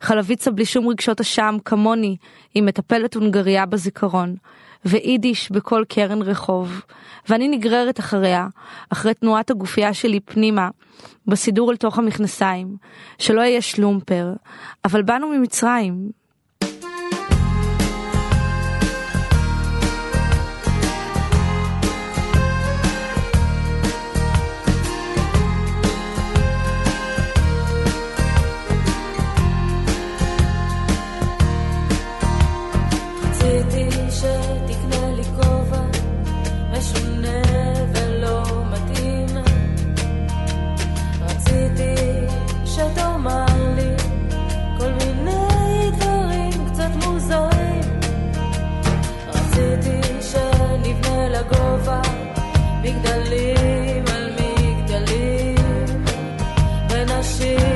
חלביצה 0.00 0.50
בלי 0.50 0.64
שום 0.64 0.88
רגשות 0.88 1.20
אשם 1.20 1.56
כמוני, 1.64 2.16
היא 2.54 2.62
מטפלת 2.62 3.14
הונגריה 3.14 3.66
בזיכרון, 3.66 4.36
ויידיש 4.84 5.50
בכל 5.50 5.84
קרן 5.88 6.22
רחוב, 6.22 6.82
ואני 7.28 7.48
נגררת 7.48 8.00
אחריה, 8.00 8.46
אחרי 8.90 9.14
תנועת 9.14 9.50
הגופייה 9.50 9.94
שלי 9.94 10.20
פנימה, 10.20 10.68
בסידור 11.26 11.70
אל 11.70 11.76
תוך 11.76 11.98
המכנסיים, 11.98 12.76
שלא 13.18 13.40
יהיה 13.40 13.62
שלומפר, 13.62 14.32
אבל 14.84 15.02
באנו 15.02 15.28
ממצרים, 15.28 16.10
נבנה 50.96 51.28
לגובה 51.28 52.00
מגדלים 52.82 54.04
על 54.14 54.30
מגדלים 54.32 55.54
ונשים 56.90 57.75